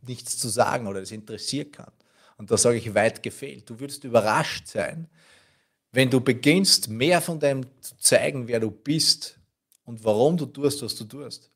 nichts 0.04 0.38
zu 0.38 0.50
sagen 0.50 0.86
oder 0.86 1.02
es 1.02 1.10
interessiert 1.10 1.74
keinen. 1.74 1.92
Und 2.38 2.52
da 2.52 2.58
sage 2.58 2.78
ich 2.78 2.94
weit 2.94 3.24
gefehlt. 3.24 3.68
Du 3.68 3.80
würdest 3.80 4.04
überrascht 4.04 4.68
sein, 4.68 5.10
wenn 5.92 6.12
du 6.12 6.22
beginnst, 6.22 6.90
mehr 6.90 7.22
von 7.22 7.40
dem 7.40 7.66
zu 7.82 7.98
zeigen, 7.98 8.48
wer 8.48 8.60
du 8.60 8.70
bist 8.70 9.40
und 9.84 10.04
warum 10.04 10.38
du 10.38 10.46
tust, 10.46 10.84
was 10.84 10.94
du 10.94 11.06
tust. 11.06 11.50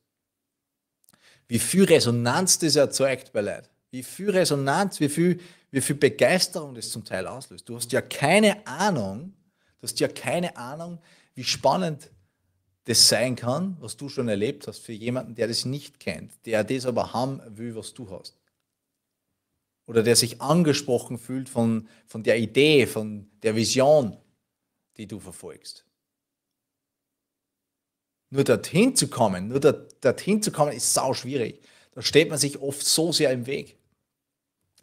Wie 1.47 1.59
viel 1.59 1.83
Resonanz 1.83 2.57
das 2.57 2.75
erzeugt 2.75 3.33
bei 3.33 3.41
Leuten. 3.41 3.69
Wie 3.91 4.01
viel 4.01 4.31
Resonanz, 4.31 4.99
wie 4.99 5.09
viel, 5.09 5.39
wie 5.69 5.81
viel 5.81 5.95
Begeisterung 5.95 6.73
das 6.73 6.89
zum 6.89 7.05
Teil 7.05 7.27
auslöst. 7.27 7.69
Du 7.69 7.75
hast 7.75 7.91
ja 7.91 8.01
keine 8.01 8.65
Ahnung, 8.65 9.35
du 9.79 9.83
hast 9.83 9.99
ja 9.99 10.07
keine 10.07 10.57
Ahnung, 10.57 10.99
wie 11.35 11.43
spannend 11.43 12.09
das 12.85 13.09
sein 13.09 13.35
kann, 13.35 13.77
was 13.79 13.97
du 13.97 14.09
schon 14.09 14.27
erlebt 14.27 14.67
hast, 14.67 14.79
für 14.79 14.93
jemanden, 14.93 15.35
der 15.35 15.47
das 15.47 15.65
nicht 15.65 15.99
kennt, 15.99 16.33
der 16.45 16.63
das 16.63 16.85
aber 16.85 17.13
haben 17.13 17.41
will, 17.57 17.75
was 17.75 17.93
du 17.93 18.09
hast. 18.09 18.37
Oder 19.87 20.03
der 20.03 20.15
sich 20.15 20.41
angesprochen 20.41 21.17
fühlt 21.17 21.49
von, 21.49 21.87
von 22.07 22.23
der 22.23 22.39
Idee, 22.39 22.87
von 22.87 23.29
der 23.43 23.55
Vision, 23.55 24.17
die 24.97 25.07
du 25.07 25.19
verfolgst. 25.19 25.85
Nur 28.29 28.43
dorthin 28.43 28.95
zu 28.95 29.07
kommen, 29.07 29.47
nur 29.47 29.59
dort, 29.59 30.03
dorthin 30.03 30.41
zu 30.41 30.51
kommen, 30.51 30.71
ist 30.71 30.93
sau 30.93 31.13
schwierig. 31.13 31.61
Da 31.91 32.01
steht 32.01 32.29
man 32.29 32.37
sich 32.37 32.59
oft 32.59 32.85
so 32.85 33.11
sehr 33.11 33.31
im 33.31 33.45
Weg. 33.45 33.77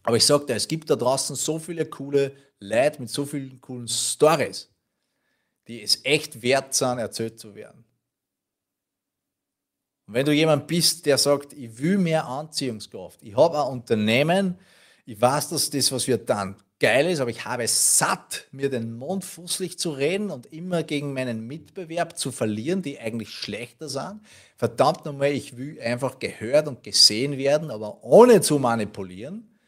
Aber 0.02 0.16
ich 0.16 0.24
sage 0.24 0.46
dir, 0.46 0.54
es 0.54 0.68
gibt 0.68 0.90
da 0.90 0.96
draußen 0.96 1.36
so 1.36 1.58
viele 1.58 1.86
coole 1.86 2.34
Leute 2.58 3.00
mit 3.00 3.10
so 3.10 3.24
vielen 3.24 3.60
coolen 3.60 3.88
Stories, 3.88 4.70
die 5.68 5.82
es 5.82 6.04
echt 6.04 6.42
wert 6.42 6.74
sind, 6.74 6.98
erzählt 6.98 7.38
zu 7.38 7.54
werden. 7.54 7.84
Und 10.06 10.14
wenn 10.14 10.26
du 10.26 10.32
jemand 10.32 10.66
bist, 10.66 11.06
der 11.06 11.18
sagt, 11.18 11.52
ich 11.52 11.78
will 11.78 11.98
mehr 11.98 12.26
Anziehungskraft, 12.26 13.20
ich 13.22 13.36
habe 13.36 13.62
ein 13.62 13.70
Unternehmen, 13.70 14.58
ich 15.04 15.20
weiß, 15.20 15.50
dass 15.50 15.70
das, 15.70 15.90
was 15.92 16.06
wir 16.06 16.18
dann 16.18 16.56
geil 16.78 17.08
ist, 17.10 17.20
aber 17.20 17.30
ich 17.30 17.44
habe 17.44 17.62
es 17.62 17.98
satt, 17.98 18.46
mir 18.50 18.68
den 18.68 18.96
Mund 18.96 19.24
fußlich 19.24 19.78
zu 19.78 19.90
reden 19.90 20.30
und 20.30 20.46
immer 20.46 20.82
gegen 20.82 21.12
meinen 21.12 21.46
Mitbewerb 21.46 22.18
zu 22.18 22.32
verlieren, 22.32 22.82
die 22.82 22.98
eigentlich 22.98 23.30
schlechter 23.30 23.88
sind. 23.88 24.20
Verdammt 24.56 25.04
nochmal, 25.04 25.30
ich 25.30 25.56
will 25.56 25.80
einfach 25.80 26.18
gehört 26.18 26.66
und 26.66 26.82
gesehen 26.82 27.38
werden, 27.38 27.70
aber 27.70 28.02
ohne 28.02 28.40
zu 28.40 28.58
manipulieren. 28.58 29.58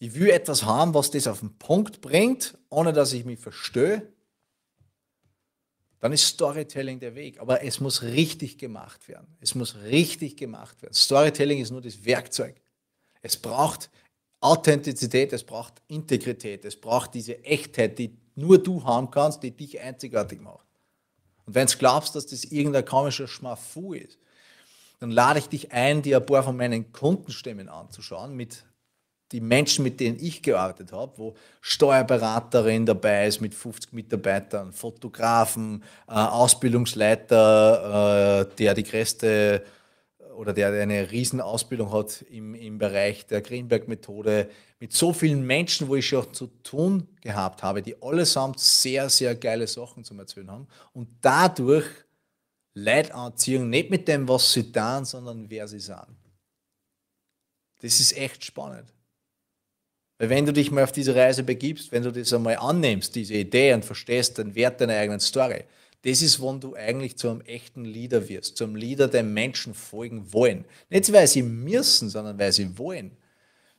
Ich 0.00 0.14
will 0.16 0.30
etwas 0.30 0.64
haben, 0.64 0.92
was 0.92 1.12
das 1.12 1.28
auf 1.28 1.40
den 1.40 1.56
Punkt 1.56 2.00
bringt, 2.00 2.58
ohne 2.68 2.92
dass 2.92 3.12
ich 3.12 3.24
mich 3.24 3.38
verstehe 3.38 4.13
dann 6.04 6.12
ist 6.12 6.26
Storytelling 6.26 7.00
der 7.00 7.14
Weg. 7.14 7.40
Aber 7.40 7.64
es 7.64 7.80
muss 7.80 8.02
richtig 8.02 8.58
gemacht 8.58 9.08
werden. 9.08 9.26
Es 9.40 9.54
muss 9.54 9.74
richtig 9.84 10.36
gemacht 10.36 10.82
werden. 10.82 10.92
Storytelling 10.92 11.62
ist 11.62 11.70
nur 11.70 11.80
das 11.80 12.04
Werkzeug. 12.04 12.60
Es 13.22 13.38
braucht 13.38 13.88
Authentizität, 14.38 15.32
es 15.32 15.42
braucht 15.42 15.80
Integrität, 15.88 16.66
es 16.66 16.78
braucht 16.78 17.14
diese 17.14 17.42
Echtheit, 17.42 17.98
die 17.98 18.18
nur 18.34 18.62
du 18.62 18.84
haben 18.84 19.10
kannst, 19.10 19.42
die 19.42 19.50
dich 19.50 19.80
einzigartig 19.80 20.42
macht. 20.42 20.66
Und 21.46 21.54
wenn 21.54 21.66
du 21.68 21.78
glaubst, 21.78 22.14
dass 22.14 22.26
das 22.26 22.44
irgendein 22.44 22.84
komischer 22.84 23.26
Schmafu 23.26 23.94
ist, 23.94 24.18
dann 24.98 25.10
lade 25.10 25.38
ich 25.38 25.48
dich 25.48 25.72
ein, 25.72 26.02
dir 26.02 26.18
ein 26.18 26.26
paar 26.26 26.42
von 26.42 26.54
meinen 26.54 26.92
Kundenstimmen 26.92 27.70
anzuschauen 27.70 28.36
mit 28.36 28.62
die 29.32 29.40
Menschen, 29.40 29.82
mit 29.82 30.00
denen 30.00 30.18
ich 30.20 30.42
gearbeitet 30.42 30.92
habe, 30.92 31.12
wo 31.16 31.34
Steuerberaterin 31.60 32.86
dabei 32.86 33.26
ist 33.26 33.40
mit 33.40 33.54
50 33.54 33.92
Mitarbeitern, 33.92 34.72
Fotografen, 34.72 35.82
äh, 36.08 36.12
Ausbildungsleiter, 36.12 38.42
äh, 38.42 38.46
der 38.56 38.74
die 38.74 38.84
größte 38.84 39.64
oder 40.36 40.52
der 40.52 40.72
eine 40.72 41.10
Riesenausbildung 41.10 41.92
hat 41.92 42.22
im, 42.28 42.54
im 42.54 42.78
Bereich 42.78 43.26
der 43.26 43.40
Greenberg-Methode, 43.40 44.50
mit 44.80 44.92
so 44.92 45.12
vielen 45.12 45.46
Menschen, 45.46 45.88
wo 45.88 45.96
ich 45.96 46.08
schon 46.08 46.32
zu 46.34 46.48
tun 46.62 47.08
gehabt 47.20 47.62
habe, 47.62 47.82
die 47.82 48.00
allesamt 48.02 48.60
sehr, 48.60 49.08
sehr 49.08 49.34
geile 49.34 49.66
Sachen 49.66 50.04
zum 50.04 50.18
Erzählen 50.18 50.50
haben 50.50 50.68
und 50.92 51.08
dadurch 51.20 51.86
Leute 52.74 53.14
anziehen, 53.14 53.70
nicht 53.70 53.90
mit 53.90 54.08
dem, 54.08 54.28
was 54.28 54.52
sie 54.52 54.72
tun, 54.72 55.04
sondern 55.04 55.48
wer 55.48 55.68
sie 55.68 55.80
sind. 55.80 56.16
Das 57.80 58.00
ist 58.00 58.16
echt 58.16 58.44
spannend. 58.44 58.92
Weil 60.24 60.30
wenn 60.30 60.46
du 60.46 60.54
dich 60.54 60.70
mal 60.70 60.84
auf 60.84 60.92
diese 60.92 61.14
Reise 61.14 61.42
begibst, 61.42 61.92
wenn 61.92 62.02
du 62.02 62.10
das 62.10 62.32
einmal 62.32 62.56
annimmst, 62.56 63.14
diese 63.14 63.34
Idee 63.34 63.74
und 63.74 63.84
verstehst 63.84 64.38
den 64.38 64.54
Wert 64.54 64.80
deiner 64.80 64.94
eigenen 64.94 65.20
Story, 65.20 65.64
das 66.00 66.22
ist, 66.22 66.40
wann 66.40 66.60
du 66.60 66.74
eigentlich 66.74 67.18
zu 67.18 67.28
einem 67.28 67.42
echten 67.42 67.84
Leader 67.84 68.26
wirst, 68.26 68.56
zum 68.56 68.74
Leader, 68.74 69.06
dem 69.08 69.34
Menschen 69.34 69.74
folgen 69.74 70.32
wollen. 70.32 70.64
Nicht, 70.88 71.12
weil 71.12 71.26
sie 71.26 71.42
müssen, 71.42 72.08
sondern 72.08 72.38
weil 72.38 72.52
sie 72.52 72.78
wollen. 72.78 73.10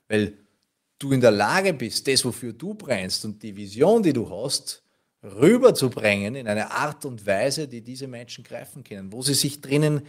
Weil 0.08 0.34
du 1.00 1.14
in 1.14 1.22
der 1.22 1.32
Lage 1.32 1.74
bist, 1.74 2.08
das, 2.08 2.24
wofür 2.24 2.54
du 2.54 2.76
brennst 2.76 3.26
und 3.26 3.42
die 3.42 3.56
Vision, 3.56 4.04
die 4.04 4.14
du 4.14 4.30
hast, 4.30 4.84
rüberzubringen 5.24 6.36
in 6.36 6.48
eine 6.48 6.70
Art 6.70 7.06
und 7.06 7.26
Weise, 7.26 7.68
die 7.68 7.82
diese 7.82 8.08
Menschen 8.08 8.44
greifen 8.44 8.84
können, 8.84 9.12
wo 9.12 9.24
sie 9.24 9.34
sich 9.34 9.62
drinnen 9.62 10.04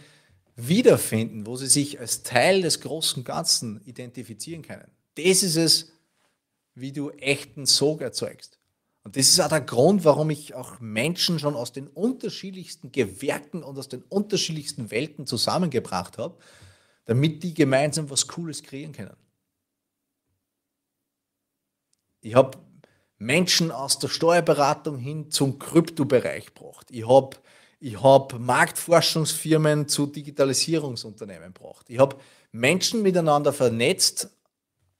wiederfinden, 0.55 1.47
wo 1.47 1.55
sie 1.55 1.65
sich 1.65 1.99
als 1.99 2.21
Teil 2.21 2.61
des 2.61 2.79
großen 2.81 3.23
Ganzen 3.23 3.81
identifizieren 3.85 4.61
können. 4.61 4.85
Das 5.15 5.41
ist 5.41 5.55
es, 5.55 5.91
wie 6.79 6.91
du 6.91 7.09
echten 7.11 7.65
Sog 7.65 8.01
erzeugst. 8.01 8.59
Und 9.03 9.15
das 9.15 9.29
ist 9.29 9.39
auch 9.39 9.49
der 9.49 9.61
Grund, 9.61 10.03
warum 10.03 10.29
ich 10.29 10.53
auch 10.53 10.79
Menschen 10.79 11.39
schon 11.39 11.55
aus 11.55 11.71
den 11.71 11.87
unterschiedlichsten 11.87 12.91
Gewerken 12.91 13.63
und 13.63 13.77
aus 13.79 13.87
den 13.87 14.03
unterschiedlichsten 14.03 14.91
Welten 14.91 15.25
zusammengebracht 15.25 16.17
habe, 16.17 16.37
damit 17.05 17.41
die 17.41 17.53
gemeinsam 17.53 18.09
was 18.09 18.27
Cooles 18.27 18.63
kreieren 18.63 18.91
können. 18.91 19.15
Ich 22.21 22.35
habe 22.35 22.57
Menschen 23.17 23.71
aus 23.71 23.97
der 23.99 24.09
Steuerberatung 24.09 24.97
hin 24.97 25.31
zum 25.31 25.57
Kryptobereich 25.57 26.53
gebracht. 26.53 26.87
Ich 26.91 27.07
habe 27.07 27.37
ich 27.79 28.01
hab 28.01 28.37
Marktforschungsfirmen 28.37 29.87
zu 29.87 30.07
Digitalisierungsunternehmen 30.07 31.53
gebracht. 31.53 31.85
Ich 31.89 31.99
habe 31.99 32.17
Menschen 32.51 33.03
miteinander 33.03 33.53
vernetzt 33.53 34.36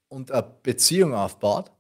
und 0.10 0.32
eine 0.32 0.44
Beziehung 0.64 1.14
aufbaut, 1.14 1.72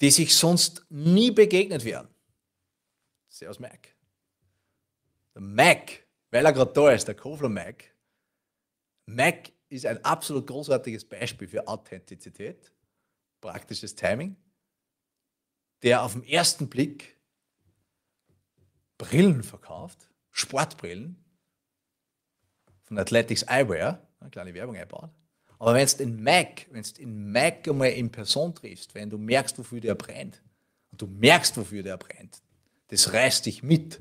die 0.00 0.10
sich 0.10 0.34
sonst 0.34 0.84
nie 0.88 1.30
begegnet 1.30 1.84
wären. 1.84 2.08
Servus 3.28 3.58
Mike. 3.58 3.90
Der 5.34 5.42
Mac, 5.42 6.06
weil 6.30 6.44
er 6.44 6.52
gerade 6.52 6.72
da 6.72 6.90
ist, 6.90 7.06
der 7.08 7.14
Kofler 7.14 7.48
Mac. 7.48 7.84
Mac 9.06 9.52
ist 9.68 9.86
ein 9.86 10.02
absolut 10.04 10.46
großartiges 10.46 11.04
Beispiel 11.04 11.48
für 11.48 11.66
Authentizität, 11.66 12.72
praktisches 13.40 13.94
Timing, 13.94 14.36
der 15.82 16.02
auf 16.02 16.12
den 16.12 16.24
ersten 16.24 16.68
Blick 16.68 17.16
Brillen 18.98 19.42
verkauft, 19.42 20.10
Sportbrillen 20.30 21.22
von 22.84 22.98
Athletics 22.98 23.42
Eyewear, 23.42 24.06
eine 24.20 24.30
kleine 24.30 24.54
Werbung 24.54 24.76
einbaut. 24.76 25.10
Aber 25.58 25.74
wenn 25.74 25.86
du 25.86 25.96
den 25.96 26.22
Mac, 26.22 26.66
wenn 26.70 26.82
du 26.82 26.92
den 26.92 27.32
Mac 27.32 27.66
einmal 27.66 27.90
in 27.90 28.10
Person 28.10 28.54
triffst, 28.54 28.94
wenn 28.94 29.08
du 29.08 29.18
merkst, 29.18 29.58
wofür 29.58 29.80
der 29.80 29.94
brennt, 29.94 30.42
und 30.90 31.00
du 31.00 31.06
merkst, 31.06 31.56
wofür 31.56 31.82
der 31.82 31.96
brennt, 31.96 32.42
das 32.88 33.12
reißt 33.12 33.46
dich 33.46 33.62
mit. 33.62 34.00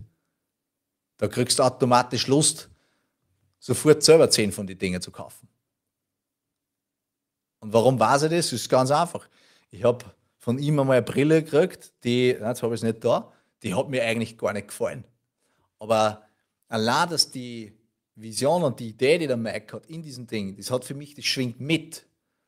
Da 1.17 1.27
kriegst 1.27 1.59
du 1.59 1.63
automatisch 1.63 2.27
Lust, 2.27 2.69
sofort 3.59 4.03
selber 4.03 4.29
zehn 4.29 4.51
von 4.51 4.67
den 4.67 4.77
Dingen 4.77 5.01
zu 5.01 5.11
kaufen. 5.11 5.47
Und 7.59 7.73
warum 7.73 7.99
weiß 7.99 8.23
ich 8.23 8.29
das? 8.29 8.47
Das 8.47 8.53
ist 8.53 8.69
ganz 8.69 8.91
einfach. 8.91 9.27
Ich 9.71 9.83
habe 9.83 10.05
von 10.39 10.59
ihm 10.59 10.79
einmal 10.79 10.97
eine 10.97 11.05
Brille 11.05 11.41
gekriegt, 11.41 11.93
die, 12.03 12.27
jetzt 12.27 12.61
habe 12.61 12.75
ich 12.75 12.79
es 12.79 12.83
nicht 12.83 13.03
da, 13.03 13.31
die 13.63 13.73
hat 13.73 13.89
mir 13.89 14.03
eigentlich 14.03 14.37
gar 14.37 14.53
nicht 14.53 14.67
gefallen. 14.67 15.05
Aber 15.79 16.21
allein, 16.67 17.09
dass 17.09 17.31
die 17.31 17.73
Vision 18.15 18.63
und 18.63 18.79
die 18.79 18.89
Idee, 18.89 19.17
die 19.17 19.27
der 19.27 19.37
Mike 19.37 19.75
hat 19.75 19.85
in 19.87 20.01
diesem 20.01 20.25
Ding, 20.25 20.55
das 20.55 20.71
hat 20.71 20.85
für 20.85 20.93
mich, 20.93 21.15
das 21.15 21.25
schwingt 21.25 21.59
mit. 21.59 22.05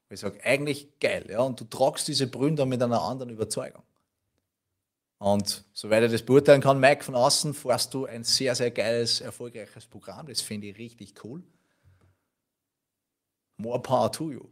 Ich 0.09 0.21
sage, 0.21 0.43
eigentlich 0.43 0.99
geil. 0.99 1.25
Ja? 1.29 1.41
Und 1.41 1.59
du 1.59 1.65
tragst 1.65 2.07
diese 2.07 2.27
dann 2.27 2.69
mit 2.69 2.81
einer 2.81 3.01
anderen 3.01 3.29
Überzeugung. 3.29 3.83
Und 5.19 5.65
soweit 5.73 6.03
ich 6.03 6.11
das 6.11 6.23
beurteilen 6.23 6.61
kann, 6.61 6.79
Mike, 6.79 7.03
von 7.03 7.15
außen 7.15 7.53
fährst 7.53 7.93
du 7.93 8.05
ein 8.05 8.23
sehr, 8.23 8.55
sehr 8.55 8.71
geiles, 8.71 9.19
erfolgreiches 9.19 9.85
Programm. 9.87 10.27
Das 10.27 10.41
finde 10.41 10.67
ich 10.67 10.77
richtig 10.77 11.13
cool. 11.23 11.43
More 13.57 13.81
power 13.81 14.11
to 14.11 14.31
you. 14.31 14.45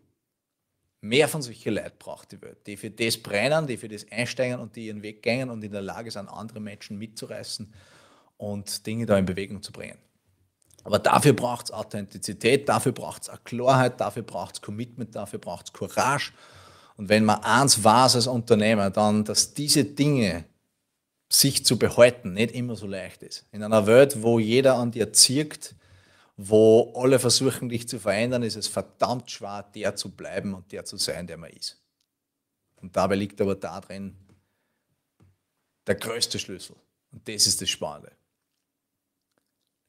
Mehr 1.01 1.27
von 1.27 1.43
solchen 1.43 1.75
Leuten 1.75 1.97
braucht 1.99 2.31
die 2.31 2.41
Welt, 2.41 2.65
die 2.65 2.77
für 2.77 2.89
das 2.89 3.15
brennen, 3.17 3.67
die 3.67 3.77
für 3.77 3.87
das 3.87 4.11
einsteigen 4.11 4.59
und 4.59 4.75
die 4.75 4.87
ihren 4.87 5.03
Weg 5.03 5.21
gehen 5.21 5.51
und 5.51 5.63
in 5.63 5.71
der 5.71 5.83
Lage 5.83 6.09
sind, 6.09 6.27
andere 6.27 6.59
Menschen 6.59 6.97
mitzureißen 6.97 7.71
und 8.37 8.87
Dinge 8.87 9.05
da 9.05 9.15
in 9.15 9.27
Bewegung 9.27 9.61
zu 9.61 9.71
bringen. 9.71 9.99
Aber 10.85 10.99
dafür 10.99 11.33
braucht 11.33 11.65
es 11.65 11.71
Authentizität, 11.71 12.69
dafür 12.69 12.91
braucht 12.91 13.23
es 13.23 13.43
Klarheit, 13.43 13.99
dafür 13.99 14.21
braucht 14.21 14.55
es 14.55 14.61
Commitment, 14.61 15.15
dafür 15.15 15.39
braucht 15.39 15.65
es 15.65 15.73
Courage. 15.73 16.31
Und 16.95 17.09
wenn 17.09 17.25
man 17.25 17.43
eins 17.43 17.83
weiß 17.83 18.15
als 18.15 18.27
Unternehmer, 18.27 18.91
dann, 18.91 19.25
dass 19.25 19.55
diese 19.55 19.83
Dinge 19.83 20.45
sich 21.27 21.65
zu 21.65 21.79
behalten 21.79 22.33
nicht 22.33 22.53
immer 22.53 22.75
so 22.75 22.85
leicht 22.85 23.23
ist. 23.23 23.47
In 23.51 23.63
einer 23.63 23.87
Welt, 23.87 24.21
wo 24.21 24.37
jeder 24.37 24.75
an 24.75 24.91
dir 24.91 25.11
zirkt, 25.11 25.73
wo 26.37 26.93
alle 26.95 27.17
versuchen, 27.17 27.67
dich 27.67 27.89
zu 27.89 27.99
verändern, 27.99 28.43
ist 28.43 28.55
es 28.55 28.67
verdammt 28.67 29.31
schwer, 29.31 29.65
der 29.73 29.95
zu 29.95 30.11
bleiben 30.11 30.53
und 30.53 30.71
der 30.71 30.85
zu 30.85 30.97
sein, 30.97 31.25
der 31.25 31.37
man 31.37 31.49
ist. 31.49 31.81
Und 32.75 32.95
dabei 32.95 33.15
liegt 33.15 33.41
aber 33.41 33.55
darin 33.55 34.15
der 35.87 35.95
größte 35.95 36.37
Schlüssel. 36.37 36.75
Und 37.11 37.27
das 37.27 37.47
ist 37.47 37.59
das 37.59 37.69
Spannende. 37.69 38.11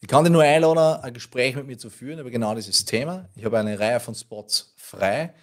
Ich 0.06 0.10
kann 0.10 0.22
dich 0.22 0.32
nur 0.32 0.44
einladen, 0.44 1.02
ein 1.02 1.14
Gespräch 1.14 1.56
mit 1.56 1.66
mir 1.66 1.78
zu 1.78 1.90
führen 1.90 2.20
über 2.20 2.30
genau 2.30 2.54
dieses 2.54 2.84
Thema. 2.84 3.28
Ich 3.34 3.44
habe 3.44 3.58
eine 3.58 3.76
Reihe 3.76 3.98
von 3.98 4.14
Spots 4.14 4.72
frei, 4.76 5.34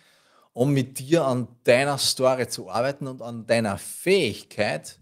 um 0.54 0.72
mit 0.72 1.00
dir 1.00 1.26
an 1.26 1.50
deiner 1.66 1.98
Story 1.98 2.48
zu 2.48 2.70
arbeiten 2.70 3.08
und 3.08 3.22
an 3.22 3.46
deiner 3.46 3.78
Fähigkeit, 3.78 5.00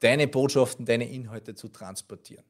deine 0.00 0.26
Botschaften, 0.28 0.86
deine 0.86 1.10
Inhalte 1.10 1.56
zu 1.56 1.68
transportieren. 1.68 2.46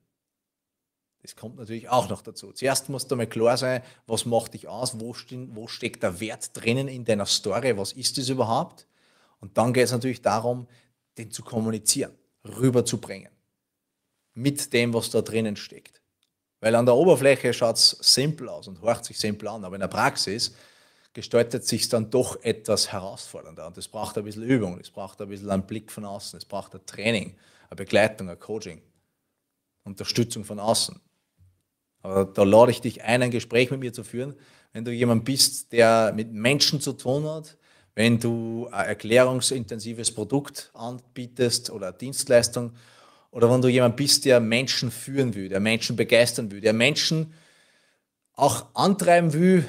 Das 1.22 1.34
kommt 1.34 1.56
natürlich 1.56 1.88
auch 1.88 2.08
noch 2.08 2.22
dazu. 2.22 2.52
Zuerst 2.52 2.88
muss 2.88 3.08
dir 3.08 3.16
mal 3.16 3.26
klar 3.26 3.56
sein, 3.56 3.82
was 4.06 4.24
macht 4.24 4.54
dich 4.54 4.68
aus, 4.68 5.00
wo, 5.00 5.14
stehen, 5.14 5.56
wo 5.56 5.66
steckt 5.66 6.04
der 6.04 6.20
Wert 6.20 6.56
drinnen 6.56 6.86
in 6.86 7.04
deiner 7.04 7.26
Story, 7.26 7.76
was 7.76 7.90
ist 7.90 8.18
das 8.18 8.28
überhaupt? 8.28 8.86
Und 9.40 9.58
dann 9.58 9.72
geht 9.72 9.86
es 9.86 9.90
natürlich 9.90 10.22
darum, 10.22 10.68
den 11.16 11.32
zu 11.32 11.42
kommunizieren, 11.42 12.12
rüberzubringen. 12.44 13.32
Mit 14.38 14.72
dem, 14.72 14.94
was 14.94 15.10
da 15.10 15.20
drinnen 15.20 15.56
steckt. 15.56 16.00
Weil 16.60 16.76
an 16.76 16.86
der 16.86 16.94
Oberfläche 16.94 17.52
schaut 17.52 17.74
es 17.74 17.90
simpel 18.00 18.48
aus 18.48 18.68
und 18.68 18.80
hört 18.80 19.04
sich 19.04 19.18
simpel 19.18 19.48
an, 19.48 19.64
aber 19.64 19.74
in 19.74 19.80
der 19.80 19.88
Praxis 19.88 20.54
gestaltet 21.12 21.66
sich 21.66 21.88
dann 21.88 22.08
doch 22.08 22.40
etwas 22.44 22.92
herausfordernder. 22.92 23.66
Und 23.66 23.76
es 23.78 23.88
braucht 23.88 24.16
ein 24.16 24.22
bisschen 24.22 24.44
Übung, 24.44 24.78
es 24.78 24.90
braucht 24.90 25.20
ein 25.20 25.28
bisschen 25.28 25.50
einen 25.50 25.66
Blick 25.66 25.90
von 25.90 26.04
außen, 26.04 26.36
es 26.36 26.44
braucht 26.44 26.72
ein 26.76 26.86
Training, 26.86 27.34
eine 27.68 27.76
Begleitung, 27.76 28.30
ein 28.30 28.38
Coaching, 28.38 28.80
Unterstützung 29.82 30.44
von 30.44 30.60
außen. 30.60 31.00
Aber 32.02 32.24
da 32.24 32.44
lade 32.44 32.70
ich 32.70 32.80
dich 32.80 33.02
ein, 33.02 33.22
ein 33.22 33.32
Gespräch 33.32 33.72
mit 33.72 33.80
mir 33.80 33.92
zu 33.92 34.04
führen, 34.04 34.36
wenn 34.72 34.84
du 34.84 34.92
jemand 34.92 35.24
bist, 35.24 35.72
der 35.72 36.12
mit 36.14 36.32
Menschen 36.32 36.80
zu 36.80 36.92
tun 36.92 37.24
hat, 37.24 37.56
wenn 37.96 38.20
du 38.20 38.68
ein 38.70 38.86
erklärungsintensives 38.86 40.14
Produkt 40.14 40.70
anbietest 40.74 41.70
oder 41.70 41.88
eine 41.88 41.96
Dienstleistung 41.96 42.74
oder 43.30 43.50
wenn 43.50 43.60
du 43.60 43.68
jemand 43.68 43.96
bist, 43.96 44.24
der 44.24 44.40
Menschen 44.40 44.90
führen 44.90 45.34
will, 45.34 45.48
der 45.48 45.60
Menschen 45.60 45.96
begeistern 45.96 46.50
will, 46.50 46.60
der 46.60 46.72
Menschen 46.72 47.34
auch 48.32 48.66
antreiben 48.74 49.32
will, 49.32 49.64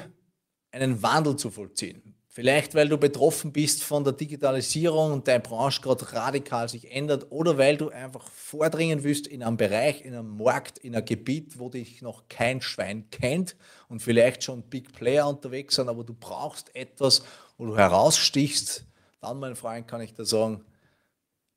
einen 0.70 1.02
Wandel 1.02 1.36
zu 1.36 1.50
vollziehen. 1.50 2.14
Vielleicht, 2.32 2.76
weil 2.76 2.88
du 2.88 2.96
betroffen 2.96 3.52
bist 3.52 3.82
von 3.82 4.04
der 4.04 4.12
Digitalisierung 4.12 5.12
und 5.12 5.26
deine 5.26 5.40
Branche 5.40 5.82
gerade 5.82 6.12
radikal 6.12 6.68
sich 6.68 6.88
ändert 6.90 7.26
oder 7.30 7.58
weil 7.58 7.76
du 7.76 7.88
einfach 7.88 8.28
vordringen 8.28 9.02
willst 9.02 9.26
in 9.26 9.42
einem 9.42 9.56
Bereich, 9.56 10.04
in 10.04 10.14
einem 10.14 10.36
Markt, 10.36 10.78
in 10.78 10.94
einem 10.94 11.04
Gebiet, 11.04 11.58
wo 11.58 11.68
dich 11.68 12.02
noch 12.02 12.28
kein 12.28 12.60
Schwein 12.60 13.10
kennt 13.10 13.56
und 13.88 14.00
vielleicht 14.00 14.44
schon 14.44 14.62
Big 14.62 14.92
Player 14.92 15.28
unterwegs 15.28 15.74
sind, 15.74 15.88
aber 15.88 16.04
du 16.04 16.14
brauchst 16.14 16.72
etwas, 16.76 17.24
wo 17.58 17.66
du 17.66 17.76
herausstichst. 17.76 18.86
Dann, 19.20 19.40
mein 19.40 19.56
Freund, 19.56 19.88
kann 19.88 20.00
ich 20.00 20.14
dir 20.14 20.24
sagen, 20.24 20.64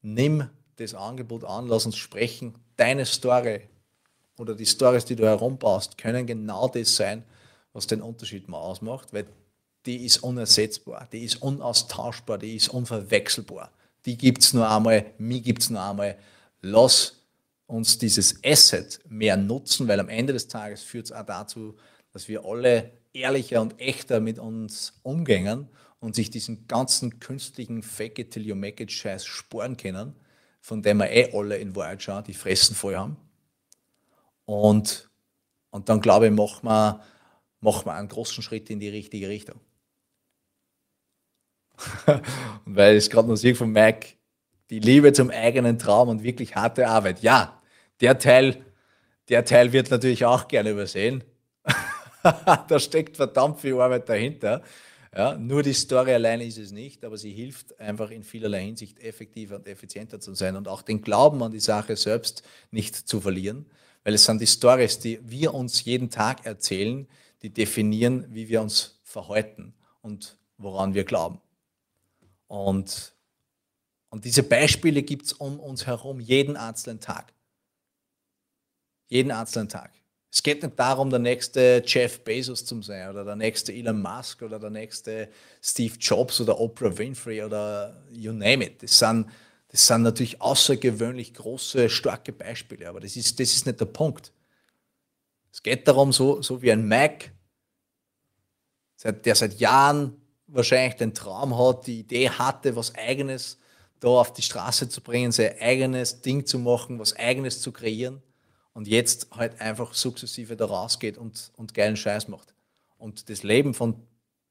nimm 0.02 0.50
das 0.78 0.94
Angebot 0.94 1.44
an, 1.44 1.68
lass 1.68 1.86
uns 1.86 1.98
sprechen. 1.98 2.56
Deine 2.76 3.06
Story 3.06 3.62
oder 4.38 4.56
die 4.56 4.66
Stories, 4.66 5.06
die 5.06 5.16
du 5.16 5.26
herumbaust, 5.26 5.98
können 5.98 6.26
genau 6.26 6.68
das 6.68 6.96
sein, 6.96 7.24
was 7.74 7.88
den 7.88 8.02
Unterschied 8.02 8.48
mal 8.48 8.60
ausmacht, 8.60 9.14
weil 9.14 9.26
die 9.86 10.06
ist 10.06 10.24
unersetzbar, 10.24 11.08
die 11.12 11.24
ist 11.24 11.42
unaustauschbar, 11.42 12.38
die 12.38 12.56
ist 12.56 12.70
unverwechselbar. 12.70 13.72
Die 14.06 14.18
gibt 14.18 14.44
es 14.44 14.54
nur 14.54 14.70
einmal, 14.70 15.06
mich 15.18 15.44
gibt 15.44 15.62
es 15.62 15.70
nur 15.70 15.82
einmal. 15.82 16.18
Lass 16.62 17.22
uns 17.68 17.98
dieses 17.98 18.40
Asset 18.44 19.00
mehr 19.08 19.38
nutzen, 19.38 19.88
weil 19.88 20.00
am 20.00 20.10
Ende 20.10 20.34
des 20.34 20.48
Tages 20.48 20.84
führt 20.84 21.06
es 21.06 21.12
auch 21.12 21.26
dazu, 21.26 21.76
dass 22.12 22.28
wir 22.28 22.46
alle 22.46 22.92
ehrlicher 23.14 23.62
und 23.62 23.80
echter 23.80 24.20
mit 24.20 24.40
uns 24.40 24.94
umgängen 25.04 25.68
und 26.00 26.16
sich 26.16 26.30
diesen 26.30 26.68
ganzen 26.68 27.20
künstlichen 27.20 27.82
Fake 27.82 28.20
it 28.20 28.32
till 28.32 28.46
you 28.46 28.56
make 28.56 28.84
it 28.84 28.92
Scheiß 28.92 29.26
sporen 29.26 29.78
können, 29.78 30.16
von 30.64 30.82
dem 30.82 31.00
wir 31.00 31.12
eh 31.12 31.38
alle 31.38 31.58
in 31.58 31.76
Wahrheit 31.76 32.02
schauen, 32.02 32.24
die 32.24 32.34
Fressen 32.34 32.74
voll 32.74 32.96
haben. 32.96 33.18
Und, 34.46 35.10
und 35.72 35.90
dann 35.90 36.00
glaube 36.00 36.28
ich, 36.28 36.32
machen 36.32 36.66
wir 36.66 37.02
machen 37.60 37.86
wir 37.86 37.94
einen 37.94 38.08
großen 38.10 38.42
Schritt 38.42 38.70
in 38.70 38.80
die 38.80 38.90
richtige 38.90 39.30
Richtung. 39.30 39.60
und 42.66 42.76
weil 42.76 42.98
ich 42.98 43.10
gerade 43.10 43.28
noch 43.28 43.36
sehe 43.36 43.56
von 43.56 43.72
Mike, 43.72 44.16
die 44.70 44.80
Liebe 44.80 45.12
zum 45.14 45.30
eigenen 45.32 45.80
Traum 45.80 46.10
und 46.10 46.24
wirklich 46.24 46.56
harte 46.56 46.88
Arbeit. 46.88 47.22
Ja, 47.22 47.62
der 48.02 48.18
Teil, 48.20 48.64
der 49.30 49.46
Teil 49.46 49.74
wird 49.74 49.92
natürlich 49.92 50.26
auch 50.26 50.48
gerne 50.48 50.72
übersehen. 50.72 51.26
da 52.24 52.80
steckt 52.80 53.18
verdammt 53.18 53.60
viel 53.60 53.80
Arbeit 53.80 54.08
dahinter. 54.08 54.62
Ja, 55.16 55.38
nur 55.38 55.62
die 55.62 55.74
Story 55.74 56.12
alleine 56.12 56.44
ist 56.44 56.58
es 56.58 56.72
nicht, 56.72 57.06
aber 57.06 57.18
sie 57.18 57.32
hilft 57.32 57.80
einfach 57.80 58.10
in 58.10 58.24
vielerlei 58.24 58.66
Hinsicht 58.66 59.00
effektiver 59.00 59.56
und 59.58 59.68
effizienter 59.68 60.20
zu 60.20 60.34
sein 60.34 60.56
und 60.56 60.68
auch 60.68 60.82
den 60.82 61.04
Glauben 61.04 61.44
an 61.44 61.52
die 61.52 61.60
Sache 61.60 61.96
selbst 61.96 62.42
nicht 62.72 62.96
zu 62.96 63.22
verlieren, 63.22 63.68
weil 64.04 64.16
es 64.16 64.26
sind 64.26 64.42
die 64.42 64.48
Stories, 64.48 64.98
die 64.98 65.20
wir 65.22 65.54
uns 65.54 65.86
jeden 65.86 66.10
Tag 66.10 66.48
erzählen, 66.48 67.08
die 67.44 67.52
definieren, 67.52 68.26
wie 68.34 68.50
wir 68.50 68.62
uns 68.62 69.00
verhalten 69.04 69.76
und 70.02 70.40
woran 70.58 70.96
wir 70.96 71.04
glauben. 71.04 71.40
Und, 72.48 73.14
und 74.10 74.26
diese 74.26 74.42
Beispiele 74.42 75.04
gibt 75.04 75.28
es 75.28 75.34
um 75.34 75.60
uns 75.60 75.86
herum 75.86 76.20
jeden 76.20 76.58
einzelnen 76.58 77.00
Tag. 77.00 77.34
Jeden 79.10 79.32
einzelnen 79.32 79.70
Tag. 79.70 79.92
Es 80.34 80.42
geht 80.42 80.64
nicht 80.64 80.80
darum, 80.80 81.12
der 81.12 81.20
nächste 81.20 81.84
Jeff 81.86 82.22
Bezos 82.22 82.66
zu 82.66 82.82
sein 82.82 83.08
oder 83.08 83.24
der 83.24 83.36
nächste 83.36 83.72
Elon 83.72 84.02
Musk 84.02 84.42
oder 84.42 84.58
der 84.58 84.72
nächste 84.72 85.30
Steve 85.62 85.94
Jobs 86.00 86.42
oder 86.42 86.60
Oprah 86.60 86.98
Winfrey 86.98 87.44
oder 87.44 88.02
you 88.10 88.32
name 88.32 88.66
it. 88.66 88.82
Das 88.82 88.98
sind, 88.98 89.28
das 89.68 89.86
sind 89.86 90.02
natürlich 90.02 90.42
außergewöhnlich 90.42 91.36
große, 91.36 91.88
starke 91.88 92.34
Beispiele, 92.34 92.90
aber 92.90 93.00
das 93.00 93.16
ist, 93.16 93.40
das 93.40 93.54
ist 93.54 93.68
nicht 93.68 93.80
der 93.80 93.86
Punkt. 93.86 94.32
Es 95.52 95.62
geht 95.62 95.88
darum, 95.88 96.12
so, 96.12 96.42
so 96.42 96.60
wie 96.64 96.72
ein 96.72 96.88
Mac, 96.88 97.30
der 99.04 99.36
seit 99.36 99.60
Jahren 99.60 100.20
wahrscheinlich 100.48 100.96
den 100.96 101.14
Traum 101.14 101.56
hat, 101.56 101.86
die 101.86 102.00
Idee 102.00 102.32
hatte, 102.32 102.76
was 102.76 102.96
Eigenes 102.96 103.60
da 104.00 104.08
auf 104.08 104.34
die 104.34 104.42
Straße 104.42 104.90
zu 104.90 105.00
bringen, 105.00 105.32
sein 105.32 105.54
eigenes 105.60 106.22
Ding 106.22 106.44
zu 106.44 106.58
machen, 106.58 106.98
was 106.98 107.16
Eigenes 107.16 107.62
zu 107.62 107.72
kreieren. 107.72 108.24
Und 108.74 108.88
jetzt 108.88 109.28
halt 109.32 109.62
einfach 109.62 109.94
sukzessive 109.94 110.56
da 110.56 110.66
rausgeht 110.66 111.18
und, 111.18 111.52
und 111.56 111.74
geilen 111.74 111.96
Scheiß 111.96 112.28
macht. 112.28 112.54
Und 112.98 113.30
das 113.30 113.44
Leben 113.44 113.74
von 113.74 113.96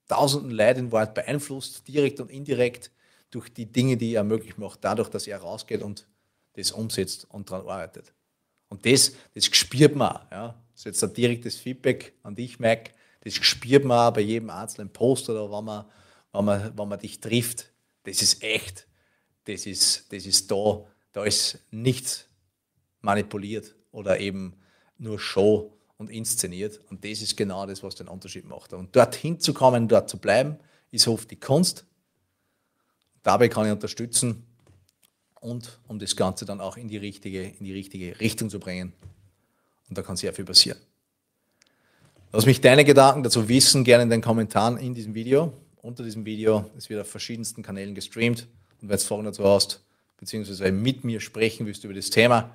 tausenden 0.08 0.52
Leuten 0.52 0.80
in 0.80 0.92
Wahrheit 0.92 1.14
beeinflusst, 1.14 1.86
direkt 1.88 2.20
und 2.20 2.30
indirekt, 2.30 2.90
durch 3.30 3.48
die 3.48 3.66
Dinge, 3.66 3.96
die 3.96 4.14
er 4.14 4.24
möglich 4.24 4.58
macht, 4.58 4.84
dadurch, 4.84 5.08
dass 5.08 5.26
er 5.26 5.38
rausgeht 5.38 5.80
und 5.80 6.06
das 6.52 6.70
umsetzt 6.70 7.26
und 7.30 7.50
daran 7.50 7.66
arbeitet. 7.66 8.12
Und 8.68 8.84
das, 8.84 9.12
das 9.34 9.46
spürt 9.46 9.96
man. 9.96 10.20
Ja. 10.30 10.48
Das 10.72 10.80
ist 10.80 10.84
jetzt 10.84 11.04
ein 11.04 11.14
direktes 11.14 11.56
Feedback 11.56 12.14
an 12.22 12.34
dich, 12.34 12.58
Mike. 12.58 12.92
Das 13.20 13.34
spürt 13.34 13.84
man 13.84 13.98
auch 14.08 14.12
bei 14.12 14.20
jedem 14.20 14.50
einzelnen 14.50 14.92
Post 14.92 15.30
oder 15.30 15.50
wenn 15.50 15.64
man, 15.64 15.86
wenn 16.32 16.44
man, 16.44 16.78
wenn 16.78 16.88
man 16.88 16.98
dich 16.98 17.20
trifft. 17.20 17.72
Das 18.02 18.20
ist 18.20 18.42
echt. 18.42 18.86
Das 19.44 19.64
ist, 19.64 20.12
das 20.12 20.26
ist 20.26 20.50
da. 20.50 20.84
Da 21.12 21.24
ist 21.24 21.58
nichts 21.70 22.26
manipuliert 23.00 23.74
oder 23.92 24.18
eben 24.18 24.54
nur 24.98 25.18
Show 25.18 25.72
und 25.98 26.10
inszeniert. 26.10 26.80
Und 26.90 27.04
das 27.04 27.22
ist 27.22 27.36
genau 27.36 27.66
das, 27.66 27.82
was 27.82 27.94
den 27.94 28.08
Unterschied 28.08 28.46
macht. 28.48 28.72
Und 28.72 28.96
dorthin 28.96 29.38
zu 29.38 29.54
kommen, 29.54 29.86
dort 29.86 30.10
zu 30.10 30.18
bleiben, 30.18 30.56
ist 30.90 31.06
oft 31.06 31.30
die 31.30 31.36
Kunst. 31.36 31.84
Dabei 33.22 33.48
kann 33.48 33.66
ich 33.66 33.72
unterstützen 33.72 34.44
und 35.40 35.78
um 35.86 35.98
das 35.98 36.16
Ganze 36.16 36.44
dann 36.44 36.60
auch 36.60 36.76
in 36.76 36.88
die 36.88 36.96
richtige, 36.96 37.42
in 37.42 37.64
die 37.64 37.72
richtige 37.72 38.18
Richtung 38.20 38.50
zu 38.50 38.58
bringen. 38.58 38.92
Und 39.88 39.98
da 39.98 40.02
kann 40.02 40.16
sehr 40.16 40.32
viel 40.32 40.44
passieren. 40.44 40.78
Lass 42.32 42.46
mich 42.46 42.60
deine 42.60 42.84
Gedanken 42.84 43.22
dazu 43.22 43.48
wissen, 43.48 43.84
gerne 43.84 44.04
in 44.04 44.10
den 44.10 44.22
Kommentaren 44.22 44.78
in 44.78 44.94
diesem 44.94 45.14
Video. 45.14 45.52
Unter 45.82 46.02
diesem 46.02 46.24
Video, 46.24 46.70
es 46.78 46.88
wird 46.88 47.00
auf 47.00 47.10
verschiedensten 47.10 47.62
Kanälen 47.62 47.94
gestreamt. 47.94 48.46
Und 48.80 48.88
wenn 48.88 48.96
du 48.96 49.04
Fragen 49.04 49.24
dazu 49.24 49.44
hast, 49.44 49.84
beziehungsweise 50.16 50.72
mit 50.72 51.04
mir 51.04 51.20
sprechen 51.20 51.66
willst 51.66 51.84
über 51.84 51.92
das 51.92 52.10
Thema, 52.10 52.54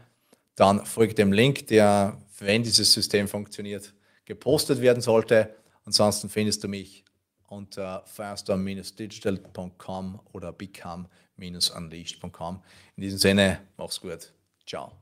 dann 0.58 0.86
folge 0.86 1.14
dem 1.14 1.32
Link, 1.32 1.68
der, 1.68 2.18
wenn 2.40 2.64
dieses 2.64 2.92
System 2.92 3.30
funktioniert, 3.30 3.94
gepostet 4.26 4.82
werden 4.82 5.02
sollte. 5.02 5.56
Ansonsten 5.86 6.28
findest 6.30 6.66
du 6.66 6.68
mich 6.68 7.06
unter 7.48 8.04
firestorm-digital.com 8.06 10.20
oder 10.34 10.52
become-unleashed.com. 10.52 12.62
In 12.98 13.04
diesem 13.04 13.20
Sinne, 13.20 13.62
mach's 13.78 14.02
gut. 14.02 14.34
Ciao. 14.66 14.92